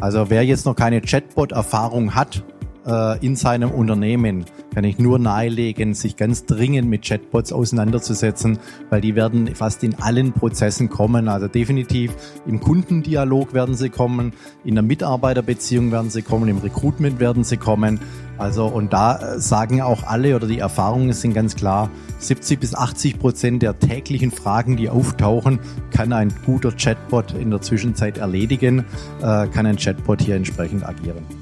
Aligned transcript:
Also 0.00 0.30
wer 0.30 0.44
jetzt 0.44 0.64
noch 0.64 0.74
keine 0.74 1.02
Chatbot-Erfahrung 1.02 2.14
hat 2.14 2.42
äh, 2.86 3.24
in 3.24 3.36
seinem 3.36 3.70
Unternehmen, 3.70 4.44
kann 4.74 4.84
ich 4.84 4.98
nur 4.98 5.18
nahelegen, 5.18 5.94
sich 5.94 6.16
ganz 6.16 6.46
dringend 6.46 6.88
mit 6.88 7.02
Chatbots 7.02 7.52
auseinanderzusetzen, 7.52 8.58
weil 8.88 9.00
die 9.00 9.14
werden 9.14 9.54
fast 9.54 9.82
in 9.82 9.96
allen 10.00 10.32
Prozessen 10.32 10.88
kommen. 10.88 11.28
Also 11.28 11.48
definitiv 11.48 12.14
im 12.46 12.60
Kundendialog 12.60 13.52
werden 13.52 13.74
sie 13.74 13.90
kommen, 13.90 14.32
in 14.64 14.74
der 14.74 14.82
Mitarbeiterbeziehung 14.82 15.92
werden 15.92 16.10
sie 16.10 16.22
kommen, 16.22 16.48
im 16.48 16.58
Recruitment 16.58 17.20
werden 17.20 17.44
sie 17.44 17.56
kommen. 17.56 18.00
Also 18.38 18.66
und 18.66 18.92
da 18.92 19.34
äh, 19.34 19.40
sagen 19.40 19.82
auch 19.82 20.04
alle 20.04 20.34
oder 20.34 20.46
die 20.46 20.60
Erfahrungen 20.60 21.12
sind 21.12 21.34
ganz 21.34 21.56
klar, 21.56 21.90
70 22.20 22.58
bis 22.58 22.74
80 22.74 23.18
Prozent 23.18 23.62
der 23.62 23.78
täglichen 23.78 24.30
Fragen, 24.30 24.76
die 24.76 24.88
auftauchen, 24.88 25.58
kann 25.90 26.12
ein 26.12 26.32
guter 26.46 26.72
Chatbot 26.72 27.34
in 27.34 27.50
der 27.50 27.60
Zwischenzeit 27.60 28.18
erledigen, 28.18 28.86
äh, 29.20 29.46
kann 29.48 29.66
ein 29.66 29.76
Chatbot 29.76 30.22
hier 30.22 30.36
entsprechend 30.36 30.86
agieren. 30.86 31.39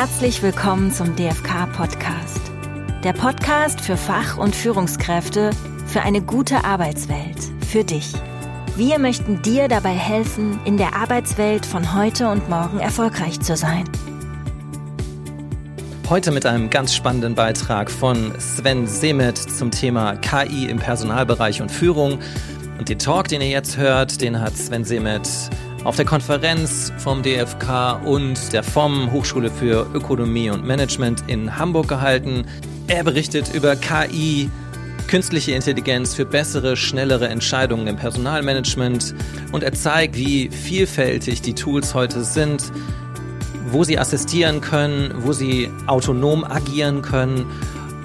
Herzlich 0.00 0.44
willkommen 0.44 0.92
zum 0.92 1.16
DFK 1.16 1.66
Podcast. 1.72 2.52
Der 3.02 3.12
Podcast 3.12 3.80
für 3.80 3.96
Fach- 3.96 4.38
und 4.38 4.54
Führungskräfte 4.54 5.50
für 5.86 6.02
eine 6.02 6.22
gute 6.22 6.64
Arbeitswelt, 6.64 7.36
für 7.66 7.82
dich. 7.82 8.12
Wir 8.76 9.00
möchten 9.00 9.42
dir 9.42 9.66
dabei 9.66 9.90
helfen, 9.90 10.60
in 10.64 10.76
der 10.76 10.94
Arbeitswelt 10.94 11.66
von 11.66 11.96
heute 11.96 12.28
und 12.28 12.48
morgen 12.48 12.78
erfolgreich 12.78 13.40
zu 13.40 13.56
sein. 13.56 13.90
Heute 16.08 16.30
mit 16.30 16.46
einem 16.46 16.70
ganz 16.70 16.94
spannenden 16.94 17.34
Beitrag 17.34 17.90
von 17.90 18.32
Sven 18.38 18.86
Semet 18.86 19.36
zum 19.36 19.72
Thema 19.72 20.14
KI 20.14 20.66
im 20.66 20.78
Personalbereich 20.78 21.60
und 21.60 21.72
Führung. 21.72 22.20
Und 22.78 22.88
den 22.88 23.00
Talk, 23.00 23.26
den 23.26 23.40
ihr 23.40 23.48
jetzt 23.48 23.76
hört, 23.76 24.20
den 24.20 24.40
hat 24.40 24.56
Sven 24.56 24.84
Semet 24.84 25.28
auf 25.84 25.96
der 25.96 26.04
Konferenz 26.04 26.92
vom 26.98 27.22
DFK 27.22 28.00
und 28.04 28.52
der 28.52 28.62
FOM 28.62 29.12
Hochschule 29.12 29.50
für 29.50 29.86
Ökonomie 29.94 30.50
und 30.50 30.64
Management 30.64 31.24
in 31.26 31.58
Hamburg 31.58 31.88
gehalten. 31.88 32.44
Er 32.88 33.04
berichtet 33.04 33.54
über 33.54 33.76
KI, 33.76 34.50
künstliche 35.06 35.52
Intelligenz 35.52 36.14
für 36.14 36.24
bessere, 36.24 36.76
schnellere 36.76 37.28
Entscheidungen 37.28 37.86
im 37.86 37.96
Personalmanagement 37.96 39.14
und 39.52 39.62
er 39.62 39.72
zeigt, 39.72 40.16
wie 40.16 40.50
vielfältig 40.50 41.42
die 41.42 41.54
Tools 41.54 41.94
heute 41.94 42.24
sind, 42.24 42.72
wo 43.70 43.84
sie 43.84 43.98
assistieren 43.98 44.60
können, 44.60 45.12
wo 45.18 45.32
sie 45.32 45.70
autonom 45.86 46.44
agieren 46.44 47.02
können 47.02 47.46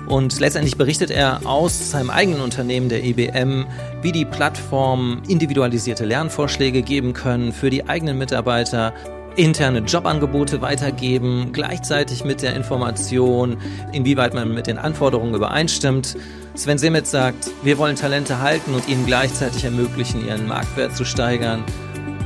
und 0.08 0.40
letztendlich 0.40 0.78
berichtet 0.78 1.12
er 1.12 1.46
aus 1.46 1.92
seinem 1.92 2.10
eigenen 2.10 2.42
Unternehmen, 2.42 2.90
der 2.90 3.04
EBM, 3.04 3.66
wie 4.02 4.12
die 4.12 4.26
Plattformen 4.26 5.22
individualisierte 5.28 6.06
Lernvorschläge 6.06 6.82
geben 6.82 7.14
können 7.14 7.54
für 7.54 7.70
die 7.70 7.88
eigenen 7.88 8.18
Mitarbeiter, 8.18 8.94
interne 9.36 9.80
Jobangebote 9.80 10.62
weitergeben, 10.62 11.50
gleichzeitig 11.54 12.24
mit 12.24 12.42
der 12.42 12.56
Information, 12.56 13.58
inwieweit 13.92 14.34
man 14.34 14.54
mit 14.54 14.68
den 14.68 14.78
Anforderungen 14.78 15.34
übereinstimmt. 15.34 16.16
Sven 16.56 16.78
Semitz 16.78 17.12
sagt, 17.12 17.50
wir 17.64 17.78
wollen 17.78 17.96
Talente 17.96 18.40
halten 18.40 18.74
und 18.76 18.88
ihnen 18.88 19.06
gleichzeitig 19.06 19.64
ermöglichen, 19.64 20.28
ihren 20.28 20.48
Marktwert 20.48 20.96
zu 20.96 21.06
steigern. 21.06 21.64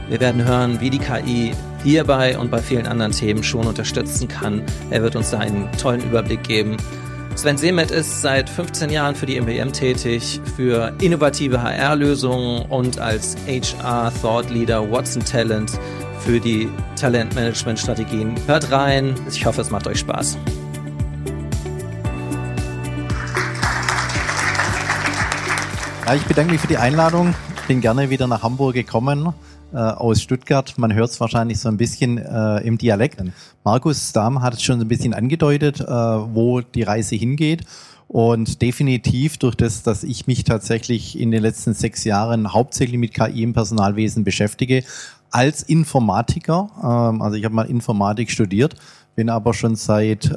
Wir 0.09 0.19
werden 0.19 0.43
hören, 0.43 0.79
wie 0.81 0.89
die 0.89 0.99
KI 0.99 1.51
hierbei 1.83 2.37
und 2.37 2.51
bei 2.51 2.61
vielen 2.61 2.87
anderen 2.87 3.11
Themen 3.11 3.43
schon 3.43 3.65
unterstützen 3.65 4.27
kann. 4.27 4.63
Er 4.89 5.01
wird 5.01 5.15
uns 5.15 5.29
da 5.29 5.39
einen 5.39 5.69
tollen 5.77 6.01
Überblick 6.01 6.43
geben. 6.43 6.77
Sven 7.37 7.55
Semet 7.55 7.91
ist 7.91 8.23
seit 8.23 8.49
15 8.49 8.89
Jahren 8.89 9.13
für 9.13 9.27
die 9.27 9.39
MBM 9.39 9.71
tätig, 9.71 10.41
für 10.55 10.91
innovative 10.99 11.61
HR-Lösungen 11.61 12.65
und 12.65 12.97
als 12.97 13.37
HR 13.45 14.11
Thought 14.23 14.49
Leader 14.49 14.91
Watson 14.91 15.23
Talent 15.23 15.71
für 16.21 16.39
die 16.39 16.67
Talentmanagement-Strategien. 16.99 18.33
Hört 18.47 18.71
rein, 18.71 19.13
ich 19.29 19.45
hoffe, 19.45 19.61
es 19.61 19.69
macht 19.69 19.85
euch 19.85 19.99
Spaß. 19.99 20.35
Ich 26.15 26.23
bedanke 26.23 26.53
mich 26.53 26.61
für 26.61 26.67
die 26.67 26.77
Einladung. 26.77 27.35
Bin 27.67 27.81
gerne 27.81 28.09
wieder 28.09 28.27
nach 28.27 28.43
Hamburg 28.43 28.75
gekommen 28.75 29.33
äh, 29.73 29.77
aus 29.77 30.21
Stuttgart. 30.21 30.77
Man 30.77 30.93
hört 30.93 31.09
es 31.09 31.19
wahrscheinlich 31.19 31.59
so 31.59 31.67
ein 31.67 31.75
bisschen 31.75 32.17
äh, 32.17 32.59
im 32.59 32.77
Dialekt. 32.77 33.21
Markus 33.65 34.13
Dahm 34.13 34.41
hat 34.41 34.53
es 34.53 34.63
schon 34.63 34.79
ein 34.79 34.87
bisschen 34.87 35.13
angedeutet, 35.13 35.81
äh, 35.81 35.85
wo 35.85 36.61
die 36.61 36.83
Reise 36.83 37.17
hingeht. 37.17 37.65
Und 38.07 38.61
definitiv 38.61 39.37
durch 39.37 39.55
das, 39.55 39.83
dass 39.83 40.05
ich 40.05 40.27
mich 40.27 40.45
tatsächlich 40.45 41.19
in 41.19 41.29
den 41.29 41.41
letzten 41.41 41.73
sechs 41.73 42.05
Jahren 42.05 42.53
hauptsächlich 42.53 42.97
mit 42.97 43.13
KI 43.13 43.43
im 43.43 43.51
Personalwesen 43.51 44.23
beschäftige, 44.23 44.85
als 45.29 45.61
Informatiker, 45.61 46.69
ähm, 46.81 47.21
also 47.21 47.35
ich 47.35 47.43
habe 47.43 47.53
mal 47.53 47.69
Informatik 47.69 48.31
studiert, 48.31 48.75
bin 49.17 49.31
aber 49.31 49.55
schon 49.55 49.75
seit 49.75 50.25
äh, 50.25 50.29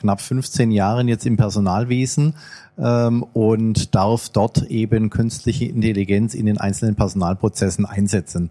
knapp 0.00 0.22
15 0.22 0.70
Jahren 0.70 1.06
jetzt 1.06 1.26
im 1.26 1.36
Personalwesen 1.36 2.34
ähm, 2.78 3.22
und 3.34 3.94
darf 3.94 4.30
dort 4.30 4.62
eben 4.62 5.10
künstliche 5.10 5.66
Intelligenz 5.66 6.32
in 6.32 6.46
den 6.46 6.56
einzelnen 6.56 6.94
Personalprozessen 6.94 7.84
einsetzen. 7.84 8.48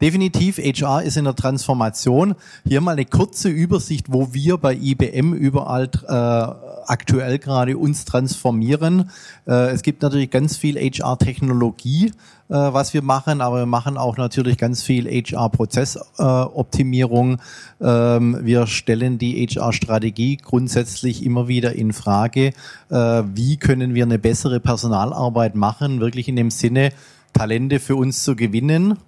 Definitiv, 0.00 0.58
HR 0.58 1.02
ist 1.02 1.16
in 1.16 1.24
der 1.24 1.36
Transformation. 1.36 2.34
Hier 2.66 2.80
mal 2.80 2.92
eine 2.92 3.04
kurze 3.04 3.48
Übersicht, 3.48 4.12
wo 4.12 4.34
wir 4.34 4.58
bei 4.58 4.74
IBM 4.74 5.34
überall 5.34 5.88
äh, 6.08 6.74
aktuell 6.86 7.38
gerade 7.38 7.78
uns 7.78 8.04
transformieren. 8.04 9.10
Äh, 9.46 9.70
es 9.70 9.82
gibt 9.82 10.02
natürlich 10.02 10.30
ganz 10.30 10.56
viel 10.56 10.74
HR-Technologie, 10.76 12.06
äh, 12.06 12.12
was 12.48 12.92
wir 12.92 13.02
machen, 13.02 13.40
aber 13.40 13.58
wir 13.58 13.66
machen 13.66 13.96
auch 13.96 14.16
natürlich 14.16 14.58
ganz 14.58 14.82
viel 14.82 15.06
HR-Prozessoptimierung. 15.06 17.40
Ähm, 17.80 18.40
wir 18.42 18.66
stellen 18.66 19.18
die 19.18 19.46
HR-Strategie 19.46 20.38
grundsätzlich 20.38 21.24
immer 21.24 21.46
wieder 21.46 21.74
in 21.74 21.92
Frage. 21.92 22.52
Äh, 22.90 23.22
wie 23.34 23.58
können 23.58 23.94
wir 23.94 24.02
eine 24.04 24.18
bessere 24.18 24.58
Personalarbeit 24.58 25.54
machen, 25.54 26.00
wirklich 26.00 26.26
in 26.26 26.34
dem 26.34 26.50
Sinne, 26.50 26.90
Talente 27.32 27.78
für 27.78 27.94
uns 27.96 28.24
zu 28.24 28.34
gewinnen 28.34 28.98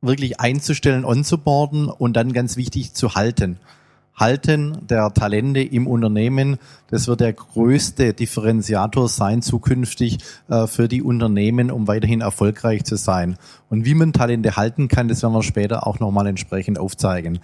wirklich 0.00 0.40
einzustellen, 0.40 1.04
onzuboarden 1.04 1.88
und 1.88 2.14
dann 2.14 2.32
ganz 2.32 2.56
wichtig 2.56 2.94
zu 2.94 3.14
halten. 3.14 3.58
Halten 4.14 4.86
der 4.86 5.14
Talente 5.14 5.60
im 5.60 5.86
Unternehmen, 5.86 6.58
das 6.88 7.08
wird 7.08 7.20
der 7.20 7.32
größte 7.32 8.12
Differenziator 8.12 9.08
sein 9.08 9.40
zukünftig 9.40 10.18
äh, 10.48 10.66
für 10.66 10.88
die 10.88 11.02
Unternehmen, 11.02 11.70
um 11.70 11.88
weiterhin 11.88 12.20
erfolgreich 12.20 12.84
zu 12.84 12.96
sein. 12.96 13.36
Und 13.70 13.86
wie 13.86 13.94
man 13.94 14.12
Talente 14.12 14.56
halten 14.56 14.88
kann, 14.88 15.08
das 15.08 15.22
werden 15.22 15.32
wir 15.32 15.42
später 15.42 15.86
auch 15.86 16.00
nochmal 16.00 16.26
entsprechend 16.26 16.78
aufzeigen. 16.78 17.38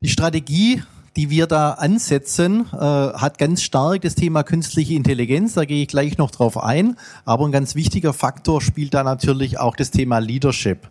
Die 0.00 0.08
Strategie 0.08 0.82
die 1.16 1.30
wir 1.30 1.46
da 1.46 1.72
ansetzen, 1.72 2.66
äh, 2.72 2.76
hat 2.76 3.38
ganz 3.38 3.62
stark 3.62 4.02
das 4.02 4.14
Thema 4.14 4.42
künstliche 4.42 4.94
Intelligenz. 4.94 5.54
Da 5.54 5.64
gehe 5.64 5.82
ich 5.82 5.88
gleich 5.88 6.18
noch 6.18 6.30
drauf 6.30 6.62
ein. 6.62 6.96
Aber 7.24 7.46
ein 7.46 7.52
ganz 7.52 7.74
wichtiger 7.74 8.12
Faktor 8.12 8.60
spielt 8.60 8.92
da 8.92 9.02
natürlich 9.02 9.58
auch 9.58 9.76
das 9.76 9.90
Thema 9.90 10.18
Leadership. 10.18 10.90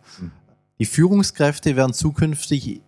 Die 0.80 0.86
Führungskräfte 0.86 1.76
werden 1.76 1.94
zukünftig 1.94 2.82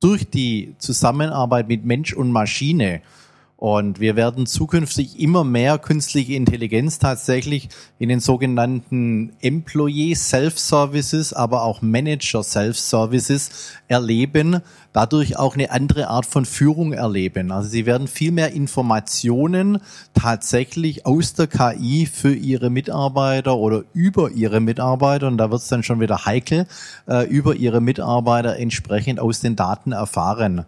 durch 0.00 0.28
die 0.28 0.74
Zusammenarbeit 0.78 1.68
mit 1.68 1.84
Mensch 1.84 2.12
und 2.12 2.30
Maschine 2.30 3.02
und 3.56 4.00
wir 4.00 4.16
werden 4.16 4.46
zukünftig 4.46 5.20
immer 5.20 5.44
mehr 5.44 5.78
künstliche 5.78 6.34
Intelligenz 6.34 6.98
tatsächlich 6.98 7.68
in 7.98 8.08
den 8.08 8.20
sogenannten 8.20 9.32
Employee 9.40 10.14
Self-Services, 10.14 11.32
aber 11.32 11.62
auch 11.62 11.80
Manager 11.80 12.42
Self-Services 12.42 13.72
erleben, 13.86 14.60
dadurch 14.92 15.38
auch 15.38 15.54
eine 15.54 15.70
andere 15.70 16.08
Art 16.08 16.26
von 16.26 16.44
Führung 16.44 16.92
erleben. 16.92 17.52
Also 17.52 17.68
sie 17.68 17.86
werden 17.86 18.08
viel 18.08 18.32
mehr 18.32 18.52
Informationen 18.52 19.78
tatsächlich 20.14 21.06
aus 21.06 21.34
der 21.34 21.46
KI 21.46 22.06
für 22.06 22.34
ihre 22.34 22.70
Mitarbeiter 22.70 23.56
oder 23.56 23.84
über 23.94 24.30
ihre 24.32 24.60
Mitarbeiter, 24.60 25.28
und 25.28 25.38
da 25.38 25.50
wird 25.50 25.62
es 25.62 25.68
dann 25.68 25.84
schon 25.84 26.00
wieder 26.00 26.26
heikel, 26.26 26.66
äh, 27.06 27.26
über 27.28 27.54
ihre 27.54 27.80
Mitarbeiter 27.80 28.56
entsprechend 28.56 29.20
aus 29.20 29.40
den 29.40 29.54
Daten 29.54 29.92
erfahren. 29.92 30.66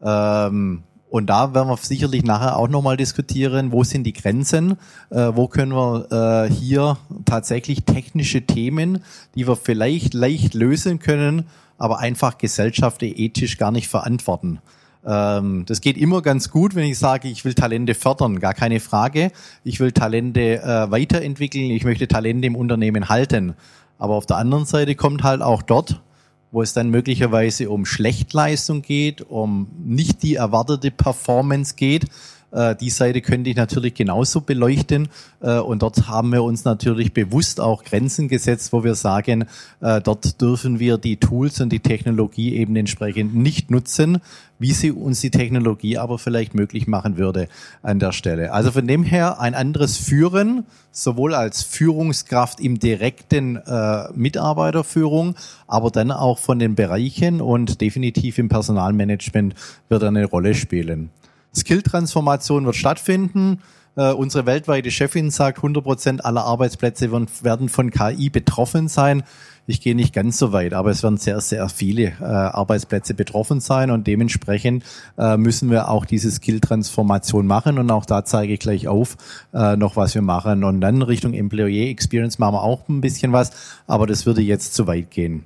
Ähm, 0.00 0.84
und 1.10 1.26
da 1.26 1.54
werden 1.54 1.68
wir 1.68 1.76
sicherlich 1.78 2.22
nachher 2.22 2.56
auch 2.56 2.68
nochmal 2.68 2.96
diskutieren, 2.96 3.72
wo 3.72 3.82
sind 3.84 4.04
die 4.04 4.12
Grenzen, 4.12 4.72
äh, 5.10 5.30
wo 5.34 5.48
können 5.48 5.72
wir 5.72 6.48
äh, 6.48 6.52
hier 6.52 6.98
tatsächlich 7.24 7.84
technische 7.84 8.42
Themen, 8.42 9.02
die 9.34 9.48
wir 9.48 9.56
vielleicht 9.56 10.14
leicht 10.14 10.54
lösen 10.54 10.98
können, 10.98 11.44
aber 11.78 11.98
einfach 11.98 12.38
gesellschaftlich 12.38 13.18
ethisch 13.18 13.56
gar 13.56 13.70
nicht 13.70 13.88
verantworten. 13.88 14.60
Ähm, 15.06 15.64
das 15.66 15.80
geht 15.80 15.96
immer 15.96 16.20
ganz 16.20 16.50
gut, 16.50 16.74
wenn 16.74 16.84
ich 16.84 16.98
sage, 16.98 17.28
ich 17.28 17.44
will 17.44 17.54
Talente 17.54 17.94
fördern, 17.94 18.40
gar 18.40 18.54
keine 18.54 18.80
Frage. 18.80 19.30
Ich 19.64 19.80
will 19.80 19.92
Talente 19.92 20.62
äh, 20.62 20.90
weiterentwickeln, 20.90 21.70
ich 21.70 21.84
möchte 21.84 22.08
Talente 22.08 22.46
im 22.46 22.56
Unternehmen 22.56 23.08
halten. 23.08 23.54
Aber 23.98 24.14
auf 24.14 24.26
der 24.26 24.36
anderen 24.36 24.66
Seite 24.66 24.94
kommt 24.94 25.22
halt 25.22 25.40
auch 25.40 25.62
dort 25.62 26.02
wo 26.50 26.62
es 26.62 26.72
dann 26.72 26.90
möglicherweise 26.90 27.70
um 27.70 27.84
Schlechtleistung 27.84 28.82
geht, 28.82 29.22
um 29.22 29.68
nicht 29.84 30.22
die 30.22 30.36
erwartete 30.36 30.90
Performance 30.90 31.74
geht, 31.76 32.06
Äh, 32.50 32.76
die 32.76 32.90
Seite 32.90 33.20
könnte 33.20 33.50
ich 33.50 33.56
natürlich 33.56 33.94
genauso 33.94 34.40
beleuchten. 34.40 35.08
Äh, 35.40 35.58
und 35.58 35.82
dort 35.82 36.08
haben 36.08 36.32
wir 36.32 36.42
uns 36.42 36.64
natürlich 36.64 37.12
bewusst 37.12 37.60
auch 37.60 37.84
Grenzen 37.84 38.28
gesetzt, 38.28 38.72
wo 38.72 38.84
wir 38.84 38.94
sagen, 38.94 39.46
äh, 39.80 40.00
dort 40.00 40.40
dürfen 40.40 40.78
wir 40.78 40.98
die 40.98 41.16
Tools 41.18 41.60
und 41.60 41.70
die 41.70 41.80
Technologie 41.80 42.54
eben 42.54 42.76
entsprechend 42.76 43.34
nicht 43.34 43.70
nutzen, 43.70 44.18
wie 44.58 44.72
sie 44.72 44.90
uns 44.90 45.20
die 45.20 45.30
Technologie 45.30 45.98
aber 45.98 46.18
vielleicht 46.18 46.54
möglich 46.54 46.86
machen 46.86 47.16
würde 47.16 47.48
an 47.82 47.98
der 47.98 48.12
Stelle. 48.12 48.52
Also 48.52 48.72
von 48.72 48.86
dem 48.86 49.04
her 49.04 49.40
ein 49.40 49.54
anderes 49.54 49.96
Führen, 49.96 50.64
sowohl 50.90 51.34
als 51.34 51.62
Führungskraft 51.62 52.60
im 52.60 52.78
direkten 52.78 53.56
äh, 53.56 54.08
Mitarbeiterführung, 54.14 55.36
aber 55.66 55.90
dann 55.90 56.10
auch 56.10 56.38
von 56.38 56.58
den 56.58 56.74
Bereichen 56.74 57.40
und 57.40 57.80
definitiv 57.80 58.38
im 58.38 58.48
Personalmanagement 58.48 59.54
wird 59.88 60.02
eine 60.02 60.24
Rolle 60.24 60.54
spielen. 60.54 61.10
Skill-Transformation 61.58 62.64
wird 62.64 62.76
stattfinden. 62.76 63.60
Äh, 63.96 64.12
unsere 64.12 64.46
weltweite 64.46 64.90
Chefin 64.90 65.30
sagt, 65.30 65.58
100 65.58 65.82
Prozent 65.82 66.24
aller 66.24 66.44
Arbeitsplätze 66.44 67.10
werden 67.10 67.68
von 67.68 67.90
KI 67.90 68.30
betroffen 68.30 68.88
sein. 68.88 69.24
Ich 69.66 69.82
gehe 69.82 69.94
nicht 69.94 70.14
ganz 70.14 70.38
so 70.38 70.52
weit, 70.52 70.72
aber 70.72 70.90
es 70.90 71.02
werden 71.02 71.18
sehr, 71.18 71.42
sehr 71.42 71.68
viele 71.68 72.04
äh, 72.20 72.24
Arbeitsplätze 72.24 73.12
betroffen 73.12 73.60
sein 73.60 73.90
und 73.90 74.06
dementsprechend 74.06 74.82
äh, 75.18 75.36
müssen 75.36 75.70
wir 75.70 75.90
auch 75.90 76.06
diese 76.06 76.30
Skill-Transformation 76.30 77.46
machen 77.46 77.78
und 77.78 77.90
auch 77.90 78.06
da 78.06 78.24
zeige 78.24 78.54
ich 78.54 78.60
gleich 78.60 78.88
auf 78.88 79.16
äh, 79.52 79.76
noch, 79.76 79.96
was 79.96 80.14
wir 80.14 80.22
machen. 80.22 80.64
Und 80.64 80.80
dann 80.80 81.02
Richtung 81.02 81.34
Employee 81.34 81.90
Experience 81.90 82.38
machen 82.38 82.54
wir 82.54 82.62
auch 82.62 82.88
ein 82.88 83.02
bisschen 83.02 83.32
was, 83.32 83.50
aber 83.86 84.06
das 84.06 84.24
würde 84.24 84.40
jetzt 84.40 84.72
zu 84.74 84.86
weit 84.86 85.10
gehen. 85.10 85.44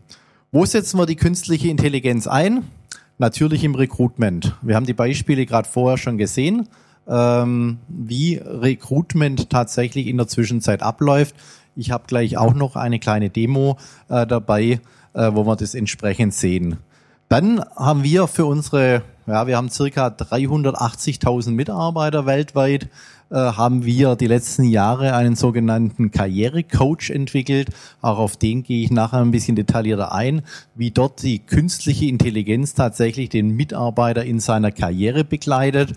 Wo 0.53 0.67
setzen 0.67 0.99
wir 0.99 1.07
die 1.07 1.17
künstliche 1.17 1.69
Intelligenz 1.69 2.27
ein? 2.27 2.65
Natürlich 3.19 3.65
im 3.65 3.75
Recruitment. 3.75 4.57
Wir 4.63 4.75
haben 4.75 4.87
die 4.87 4.95
Beispiele 4.95 5.47
gerade 5.47 5.69
vorher 5.69 5.99
schon 5.99 6.19
gesehen, 6.19 6.69
ähm, 7.09 7.79
wie 7.89 8.37
Recruitment 8.37 9.51
tatsächlich 9.51 10.07
in 10.07 10.17
der 10.17 10.29
Zwischenzeit 10.29 10.83
abläuft. 10.83 11.35
Ich 11.77 11.91
habe 11.91 12.05
gleich 12.07 12.37
auch 12.37 12.55
noch 12.55 12.77
eine 12.77 12.99
kleine 12.99 13.31
Demo 13.31 13.79
äh, 14.09 14.27
dabei, 14.27 14.81
äh, 15.15 15.31
wo 15.33 15.45
wir 15.47 15.57
das 15.57 15.75
entsprechend 15.75 16.35
sehen. 16.35 16.79
Dann 17.29 17.65
haben 17.77 18.03
wir 18.03 18.27
für 18.27 18.45
unsere, 18.45 19.03
ja, 19.27 19.47
wir 19.47 19.57
haben 19.57 19.71
circa 19.71 20.09
380.000 20.09 21.53
Mitarbeiter 21.53 22.27
weltweit, 22.27 22.89
haben 23.37 23.85
wir 23.85 24.17
die 24.17 24.27
letzten 24.27 24.65
Jahre 24.65 25.15
einen 25.15 25.37
sogenannten 25.37 26.11
Karrierecoach 26.11 27.11
entwickelt. 27.11 27.71
Auch 28.01 28.19
auf 28.19 28.37
den 28.37 28.63
gehe 28.63 28.85
ich 28.85 28.91
nachher 28.91 29.21
ein 29.21 29.31
bisschen 29.31 29.57
detaillierter 29.57 30.13
ein, 30.13 30.43
wie 30.75 30.91
dort 30.91 31.23
die 31.23 31.39
künstliche 31.41 32.07
Intelligenz 32.07 32.75
tatsächlich 32.75 33.29
den 33.29 33.51
Mitarbeiter 33.51 34.25
in 34.25 34.41
seiner 34.41 34.71
Karriere 34.71 35.25
begleitet. 35.25 35.95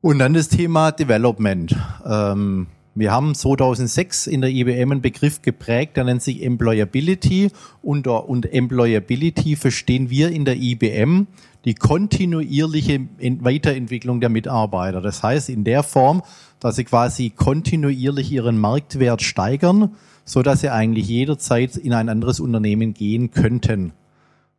Und 0.00 0.18
dann 0.18 0.34
das 0.34 0.48
Thema 0.48 0.92
Development. 0.92 1.74
Ähm, 2.04 2.66
wir 2.96 3.10
haben 3.10 3.34
2006 3.34 4.28
in 4.28 4.40
der 4.40 4.50
IBM 4.50 4.92
einen 4.92 5.00
Begriff 5.00 5.42
geprägt, 5.42 5.96
der 5.96 6.04
nennt 6.04 6.22
sich 6.22 6.44
Employability. 6.44 7.50
Unter, 7.82 8.28
und 8.28 8.52
Employability 8.52 9.56
verstehen 9.56 10.10
wir 10.10 10.30
in 10.30 10.44
der 10.44 10.56
IBM 10.56 11.26
die 11.64 11.74
kontinuierliche 11.74 13.00
Weiterentwicklung 13.40 14.20
der 14.20 14.28
Mitarbeiter. 14.28 15.00
Das 15.00 15.22
heißt 15.22 15.48
in 15.48 15.64
der 15.64 15.82
Form, 15.82 16.22
dass 16.60 16.76
sie 16.76 16.84
quasi 16.84 17.30
kontinuierlich 17.30 18.30
ihren 18.30 18.58
Marktwert 18.58 19.22
steigern, 19.22 19.94
so 20.24 20.42
dass 20.42 20.60
sie 20.60 20.70
eigentlich 20.70 21.08
jederzeit 21.08 21.76
in 21.76 21.92
ein 21.92 22.08
anderes 22.08 22.40
Unternehmen 22.40 22.94
gehen 22.94 23.30
könnten. 23.30 23.92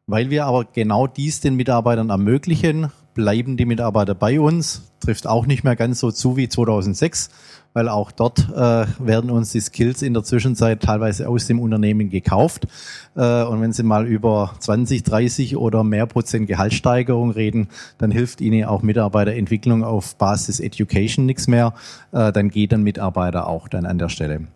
Weil 0.07 0.30
wir 0.30 0.46
aber 0.46 0.66
genau 0.66 1.07
dies 1.07 1.42
den 1.42 1.56
Mitarbeitern 1.56 2.10
ermöglichen, 2.10 2.92
bleiben 3.16 3.57
die 3.57 3.66
Mitarbeiter 3.66 4.13
bei 4.13 4.40
uns. 4.40 4.92
Trifft 5.00 5.25
auch 5.25 5.48
nicht 5.48 5.63
mehr 5.63 5.75
ganz 5.75 6.00
so 6.00 6.12
zu 6.12 6.38
wie 6.38 6.48
2006, 6.48 7.30
weil 7.75 7.89
auch 7.89 8.12
dort 8.12 8.48
äh, 8.56 8.86
werden 9.00 9.30
uns 9.30 9.51
die 9.51 9.60
Skills 9.60 10.01
in 10.01 10.13
der 10.13 10.24
Zwischenzeit 10.24 10.81
teilweise 10.81 11.27
aus 11.27 11.45
dem 11.45 11.60
Unternehmen 11.60 12.10
gekauft. 12.10 12.68
Äh, 13.16 13.44
und 13.44 13.62
wenn 13.62 13.74
Sie 13.74 13.83
mal 13.83 14.07
über 14.07 14.56
20, 14.60 15.04
30 15.04 15.57
oder 15.57 15.83
mehr 15.83 16.06
Prozent 16.06 16.48
Gehaltssteigerung 16.48 17.31
reden, 17.31 17.68
dann 17.98 18.12
hilft 18.12 18.39
Ihnen 18.39 18.63
auch 18.63 18.81
Mitarbeiterentwicklung 18.81 19.83
auf 19.83 20.16
Basis 20.16 20.62
Education 20.62 21.25
nichts 21.25 21.48
mehr. 21.48 21.74
Äh, 22.13 22.31
dann 22.31 22.50
geht 22.50 22.74
ein 22.74 22.81
Mitarbeiter 22.81 23.45
auch 23.48 23.68
dann 23.68 23.86
an 23.86 24.00
der 24.00 24.10
Stelle. 24.10 24.48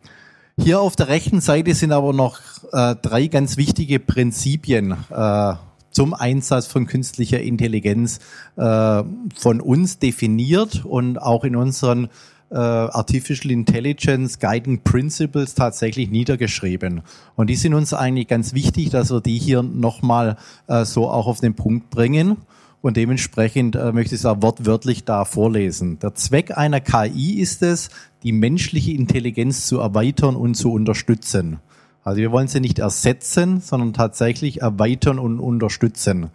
Hier 0.57 0.79
auf 0.79 0.95
der 0.95 1.09
rechten 1.09 1.41
Seite 1.41 1.73
sind 1.75 1.91
aber 1.91 2.13
noch 2.13 2.39
äh, 2.71 2.95
drei 3.01 3.27
ganz 3.27 3.57
wichtige 3.57 3.99
Prinzipien 3.99 4.95
äh, 5.09 5.53
zum 5.91 6.13
Einsatz 6.13 6.67
von 6.67 6.87
künstlicher 6.87 7.41
Intelligenz 7.41 8.19
äh, 8.55 9.03
von 9.35 9.59
uns 9.59 9.99
definiert 9.99 10.85
und 10.85 11.21
auch 11.21 11.43
in 11.43 11.57
unseren 11.57 12.07
äh, 12.51 12.55
Artificial 12.55 13.51
Intelligence 13.51 14.39
Guiding 14.39 14.81
Principles 14.83 15.55
tatsächlich 15.55 16.09
niedergeschrieben. 16.09 17.01
Und 17.35 17.49
die 17.49 17.55
sind 17.55 17.73
uns 17.73 17.93
eigentlich 17.93 18.27
ganz 18.27 18.53
wichtig, 18.53 18.89
dass 18.89 19.11
wir 19.11 19.21
die 19.21 19.37
hier 19.37 19.63
nochmal 19.63 20.37
äh, 20.67 20.85
so 20.85 21.09
auch 21.09 21.27
auf 21.27 21.39
den 21.39 21.55
Punkt 21.55 21.89
bringen. 21.89 22.37
Und 22.81 22.95
dementsprechend 22.95 23.75
äh, 23.75 23.91
möchte 23.91 24.15
ich 24.15 24.21
es 24.21 24.25
auch 24.25 24.41
wortwörtlich 24.41 25.03
da 25.03 25.25
vorlesen. 25.25 25.99
Der 25.99 26.15
Zweck 26.15 26.57
einer 26.57 26.79
KI 26.79 27.39
ist 27.39 27.61
es, 27.61 27.89
die 28.23 28.31
menschliche 28.31 28.91
Intelligenz 28.91 29.67
zu 29.67 29.79
erweitern 29.79 30.35
und 30.35 30.55
zu 30.55 30.71
unterstützen. 30.71 31.59
Also 32.03 32.21
wir 32.21 32.31
wollen 32.31 32.47
sie 32.47 32.61
nicht 32.61 32.79
ersetzen, 32.79 33.59
sondern 33.59 33.93
tatsächlich 33.93 34.61
erweitern 34.61 35.19
und 35.19 35.39
unterstützen. 35.39 36.29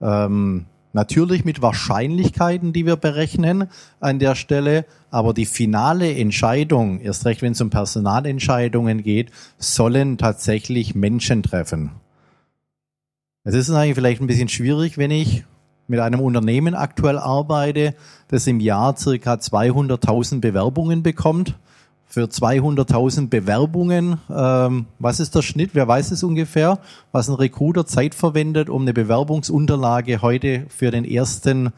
Ähm, 0.00 0.66
Natürlich 0.92 1.44
mit 1.44 1.62
Wahrscheinlichkeiten, 1.62 2.72
die 2.72 2.84
wir 2.84 2.96
berechnen 2.96 3.68
an 4.00 4.18
der 4.18 4.34
Stelle, 4.34 4.84
aber 5.10 5.32
die 5.32 5.46
finale 5.46 6.14
Entscheidung, 6.14 7.00
erst 7.00 7.24
recht 7.24 7.40
wenn 7.40 7.52
es 7.52 7.60
um 7.60 7.70
Personalentscheidungen 7.70 9.02
geht, 9.02 9.30
sollen 9.58 10.18
tatsächlich 10.18 10.94
Menschen 10.94 11.42
treffen. 11.42 11.92
Es 13.44 13.54
ist 13.54 13.70
eigentlich 13.70 13.94
vielleicht 13.94 14.20
ein 14.20 14.26
bisschen 14.26 14.48
schwierig, 14.48 14.98
wenn 14.98 15.10
ich 15.10 15.44
mit 15.88 15.98
einem 15.98 16.20
Unternehmen 16.20 16.74
aktuell 16.74 17.18
arbeite, 17.18 17.94
das 18.28 18.46
im 18.46 18.60
Jahr 18.60 18.96
circa 18.96 19.34
200.000 19.34 20.40
Bewerbungen 20.40 21.02
bekommt 21.02 21.56
für 22.12 22.24
200.000 22.24 23.30
Bewerbungen. 23.30 24.18
Ähm, 24.28 24.84
was 24.98 25.18
ist 25.18 25.34
der 25.34 25.40
Schnitt? 25.40 25.70
Wer 25.72 25.88
weiß 25.88 26.10
es 26.10 26.22
ungefähr? 26.22 26.78
Was 27.10 27.30
ein 27.30 27.36
Recruiter 27.36 27.86
Zeit 27.86 28.14
verwendet, 28.14 28.68
um 28.68 28.82
eine 28.82 28.92
Bewerbungsunterlage 28.92 30.20
heute 30.20 30.66
für 30.68 30.90
den 30.90 31.06
ersten, 31.06 31.72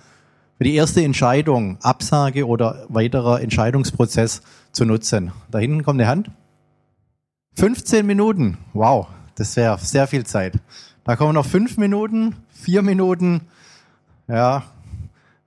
für 0.58 0.64
die 0.64 0.74
erste 0.74 1.04
Entscheidung, 1.04 1.78
Absage 1.82 2.48
oder 2.48 2.84
weiterer 2.88 3.42
Entscheidungsprozess 3.42 4.42
zu 4.72 4.84
nutzen? 4.84 5.30
Da 5.52 5.60
hinten 5.60 5.84
kommt 5.84 6.00
eine 6.00 6.10
Hand. 6.10 6.32
15 7.54 8.04
Minuten. 8.04 8.58
Wow, 8.72 9.06
das 9.36 9.54
wäre 9.54 9.78
sehr 9.78 10.08
viel 10.08 10.26
Zeit. 10.26 10.54
Da 11.04 11.14
kommen 11.14 11.34
noch 11.34 11.46
fünf 11.46 11.76
Minuten, 11.76 12.34
vier 12.50 12.82
Minuten. 12.82 13.42
Ja, 14.26 14.64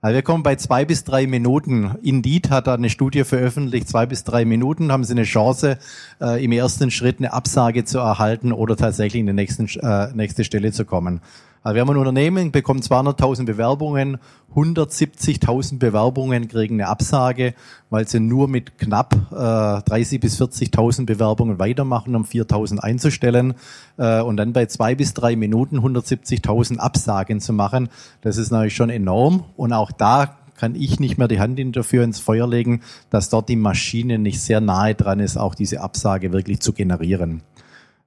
also 0.00 0.14
wir 0.14 0.22
kommen 0.22 0.42
bei 0.42 0.54
zwei 0.56 0.84
bis 0.84 1.04
drei 1.04 1.26
Minuten. 1.26 1.96
Indeed 2.02 2.50
hat 2.50 2.66
da 2.66 2.74
eine 2.74 2.90
Studie 2.90 3.24
veröffentlicht, 3.24 3.88
zwei 3.88 4.06
bis 4.06 4.22
drei 4.24 4.44
Minuten 4.44 4.92
haben 4.92 5.04
Sie 5.04 5.12
eine 5.12 5.24
Chance, 5.24 5.78
äh, 6.20 6.44
im 6.44 6.52
ersten 6.52 6.90
Schritt 6.90 7.18
eine 7.18 7.32
Absage 7.32 7.84
zu 7.84 7.98
erhalten 7.98 8.52
oder 8.52 8.76
tatsächlich 8.76 9.20
in 9.20 9.26
die 9.26 9.32
nächsten, 9.32 9.66
äh, 9.80 10.12
nächste 10.14 10.44
Stelle 10.44 10.70
zu 10.72 10.84
kommen. 10.84 11.20
Also 11.62 11.74
wir 11.74 11.80
haben 11.82 11.90
ein 11.90 11.96
Unternehmen, 11.96 12.52
bekommen 12.52 12.80
200.000 12.80 13.44
Bewerbungen, 13.44 14.18
170.000 14.54 15.78
Bewerbungen 15.78 16.48
kriegen 16.48 16.76
eine 16.76 16.88
Absage, 16.88 17.54
weil 17.90 18.08
sie 18.08 18.20
nur 18.20 18.48
mit 18.48 18.78
knapp 18.78 19.14
äh, 19.30 19.82
30 19.88 20.20
bis 20.20 20.40
40.000 20.40 21.06
Bewerbungen 21.06 21.58
weitermachen, 21.58 22.16
um 22.16 22.24
4.000 22.24 22.78
einzustellen 22.78 23.54
äh, 23.98 24.20
und 24.20 24.36
dann 24.36 24.52
bei 24.52 24.66
zwei 24.66 24.94
bis 24.94 25.14
drei 25.14 25.36
Minuten 25.36 25.78
170.000 25.78 26.78
Absagen 26.78 27.40
zu 27.40 27.52
machen. 27.52 27.88
Das 28.22 28.36
ist 28.36 28.50
natürlich 28.50 28.76
schon 28.76 28.90
enorm 28.90 29.44
und 29.56 29.72
auch 29.72 29.92
da 29.92 30.38
kann 30.58 30.74
ich 30.74 30.98
nicht 31.00 31.18
mehr 31.18 31.28
die 31.28 31.40
Hand 31.40 31.58
dafür 31.76 32.02
ins 32.02 32.18
Feuer 32.20 32.48
legen, 32.48 32.82
dass 33.10 33.30
dort 33.30 33.48
die 33.48 33.56
Maschine 33.56 34.18
nicht 34.18 34.40
sehr 34.40 34.60
nahe 34.60 34.94
dran 34.94 35.20
ist, 35.20 35.36
auch 35.36 35.54
diese 35.54 35.80
Absage 35.80 36.32
wirklich 36.32 36.60
zu 36.60 36.72
generieren. 36.72 37.42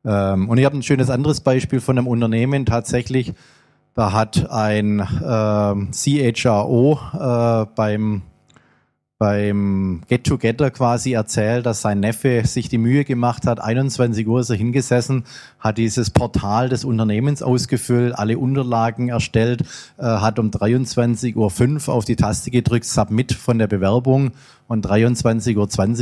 Ähm, 0.05 0.50
und 0.50 0.58
ich 0.58 0.65
habe 0.65 0.77
ein 0.77 0.84
schönes 0.84 1.10
anderes 1.10 1.41
Beispiel 1.41 1.79
von 1.79 1.98
einem 1.98 2.08
Unternehmen 2.08 2.65
tatsächlich. 2.65 3.34
Da 3.93 4.13
hat 4.13 4.50
ein 4.50 5.00
äh, 5.00 6.34
CHRO 6.34 7.00
äh, 7.13 7.65
beim 7.75 8.22
beim 9.21 10.01
Get 10.07 10.23
Together 10.23 10.71
quasi 10.71 11.13
erzählt, 11.13 11.67
dass 11.67 11.83
sein 11.83 11.99
Neffe 11.99 12.41
sich 12.43 12.69
die 12.69 12.79
Mühe 12.79 13.05
gemacht 13.05 13.45
hat. 13.45 13.61
21 13.61 14.27
Uhr 14.27 14.39
ist 14.39 14.49
er 14.49 14.55
hingesessen, 14.55 15.25
hat 15.59 15.77
dieses 15.77 16.09
Portal 16.09 16.69
des 16.69 16.83
Unternehmens 16.83 17.43
ausgefüllt, 17.43 18.17
alle 18.17 18.39
Unterlagen 18.39 19.09
erstellt, 19.09 19.61
äh, 19.99 20.05
hat 20.05 20.39
um 20.39 20.49
23.05 20.49 21.87
Uhr 21.87 21.93
auf 21.93 22.03
die 22.03 22.15
Taste 22.15 22.49
gedrückt, 22.49 22.85
Submit 22.85 23.33
von 23.33 23.59
der 23.59 23.67
Bewerbung 23.67 24.31
und 24.71 24.87
23.20 24.87 25.55